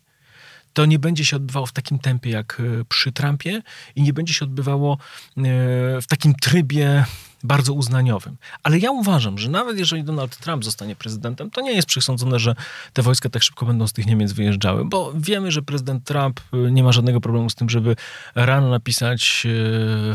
to 0.72 0.86
nie 0.86 0.98
będzie 0.98 1.24
się 1.24 1.36
odbywało 1.36 1.66
w 1.66 1.72
takim 1.72 1.98
tempie 1.98 2.30
jak 2.30 2.60
e, 2.60 2.84
przy 2.84 3.12
Trumpie 3.12 3.62
i 3.96 4.02
nie 4.02 4.12
będzie 4.12 4.34
się 4.34 4.44
odbywało 4.44 4.92
e, 4.92 4.98
w 6.02 6.06
takim 6.08 6.34
trybie 6.34 7.04
bardzo 7.44 7.72
uznaniowym. 7.72 8.36
Ale 8.62 8.78
ja 8.78 8.90
uważam, 8.90 9.38
że 9.38 9.50
nawet 9.50 9.78
jeżeli 9.78 10.04
Donald 10.04 10.36
Trump 10.36 10.64
zostanie 10.64 10.96
prezydentem, 10.96 11.50
to 11.50 11.60
nie 11.60 11.72
jest 11.72 11.88
przesądzone, 11.88 12.38
że 12.38 12.54
te 12.92 13.02
wojska 13.02 13.28
tak 13.28 13.42
szybko 13.42 13.66
będą 13.66 13.86
z 13.86 13.92
tych 13.92 14.06
Niemiec 14.06 14.32
wyjeżdżały, 14.32 14.84
bo 14.84 15.12
wiemy, 15.14 15.52
że 15.52 15.62
prezydent 15.62 16.04
Trump 16.04 16.40
y, 16.54 16.70
nie 16.70 16.82
ma 16.82 16.92
żadnego 16.92 17.20
problemu 17.20 17.50
z 17.50 17.54
tym, 17.54 17.70
żeby 17.70 17.96
rano 18.34 18.70
napisać 18.70 19.42
y, 19.46 19.48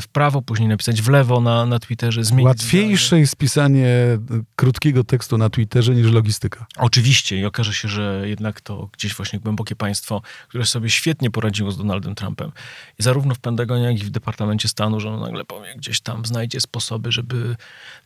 w 0.01 0.07
prawo, 0.11 0.41
później 0.41 0.69
napisać 0.69 1.01
w 1.01 1.09
lewo 1.09 1.41
na, 1.41 1.65
na 1.65 1.79
Twitterze. 1.79 2.23
Zmienić 2.23 2.45
Łatwiejsze 2.45 3.07
zdanie. 3.07 3.21
jest 3.21 3.35
pisanie 3.35 3.87
y, 3.87 4.19
krótkiego 4.55 5.03
tekstu 5.03 5.37
na 5.37 5.49
Twitterze 5.49 5.95
niż 5.95 6.11
logistyka. 6.11 6.65
Oczywiście 6.77 7.37
i 7.37 7.45
okaże 7.45 7.73
się, 7.73 7.87
że 7.87 8.23
jednak 8.25 8.61
to 8.61 8.89
gdzieś 8.93 9.15
właśnie 9.15 9.39
głębokie 9.39 9.75
państwo, 9.75 10.21
które 10.47 10.65
sobie 10.65 10.89
świetnie 10.89 11.31
poradziło 11.31 11.71
z 11.71 11.77
Donaldem 11.77 12.15
Trumpem. 12.15 12.51
I 12.99 13.03
zarówno 13.03 13.35
w 13.35 13.39
Pentagonie, 13.39 13.83
jak 13.83 14.01
i 14.01 14.03
w 14.03 14.09
Departamencie 14.09 14.67
Stanu, 14.67 14.99
że 14.99 15.09
on 15.09 15.19
nagle 15.19 15.45
powie, 15.45 15.75
gdzieś 15.77 16.01
tam 16.01 16.25
znajdzie 16.25 16.59
sposoby, 16.59 17.11
żeby 17.17 17.55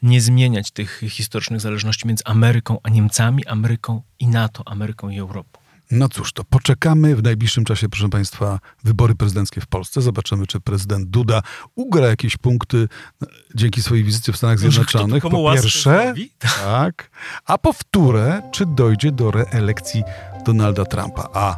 nie 0.01 0.21
zmieniać 0.21 0.71
tych 0.71 1.01
historycznych 1.09 1.61
zależności 1.61 2.07
między 2.07 2.23
Ameryką 2.25 2.77
a 2.83 2.89
Niemcami, 2.89 3.45
Ameryką 3.45 4.01
i 4.19 4.27
NATO, 4.27 4.63
Ameryką 4.65 5.09
i 5.09 5.19
Europą. 5.19 5.59
No 5.91 6.09
cóż, 6.09 6.33
to 6.33 6.43
poczekamy 6.43 7.15
w 7.15 7.23
najbliższym 7.23 7.65
czasie, 7.65 7.89
proszę 7.89 8.09
Państwa, 8.09 8.59
wybory 8.83 9.15
prezydenckie 9.15 9.61
w 9.61 9.67
Polsce. 9.67 10.01
Zobaczymy, 10.01 10.47
czy 10.47 10.59
prezydent 10.59 11.09
Duda 11.09 11.41
ugra 11.75 12.07
jakieś 12.07 12.37
punkty 12.37 12.87
no, 13.21 13.27
dzięki 13.55 13.81
swojej 13.81 14.03
wizycie 14.03 14.33
w 14.33 14.37
Stanach 14.37 14.59
Zjednoczonych. 14.59 15.23
Po 15.23 15.53
pierwsze, 15.53 16.13
tak, 16.39 17.09
a 17.45 17.57
po 17.57 17.73
wtóre, 17.73 18.41
czy 18.51 18.65
dojdzie 18.65 19.11
do 19.11 19.31
reelekcji 19.31 20.03
Donalda 20.45 20.85
Trumpa. 20.85 21.29
A 21.33 21.57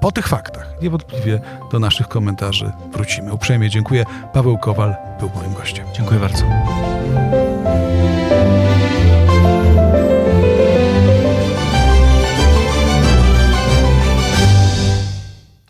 po 0.00 0.12
tych 0.12 0.28
faktach 0.28 0.82
niewątpliwie 0.82 1.40
do 1.72 1.78
naszych 1.78 2.08
komentarzy 2.08 2.72
wrócimy. 2.92 3.32
Uprzejmie 3.32 3.70
dziękuję. 3.70 4.04
Paweł 4.32 4.58
Kowal 4.58 4.96
był 5.20 5.30
moim 5.34 5.54
gościem. 5.54 5.86
Dziękuję 5.96 6.20
bardzo. 6.20 6.44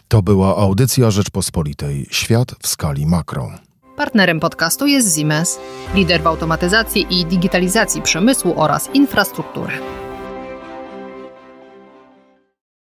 To 0.09 0.23
była 0.23 0.57
audycja 0.57 1.11
Rzeczpospolitej. 1.11 2.07
Świat 2.11 2.55
w 2.63 2.67
skali 2.67 3.07
makro. 3.07 3.51
Partnerem 3.97 4.41
podcastu 4.41 4.87
jest 4.87 5.17
Siemens, 5.17 5.59
lider 5.95 6.23
w 6.23 6.27
automatyzacji 6.27 7.07
i 7.11 7.27
digitalizacji 7.27 8.03
przemysłu 8.03 8.55
oraz 8.57 8.95
infrastruktury. 8.95 9.73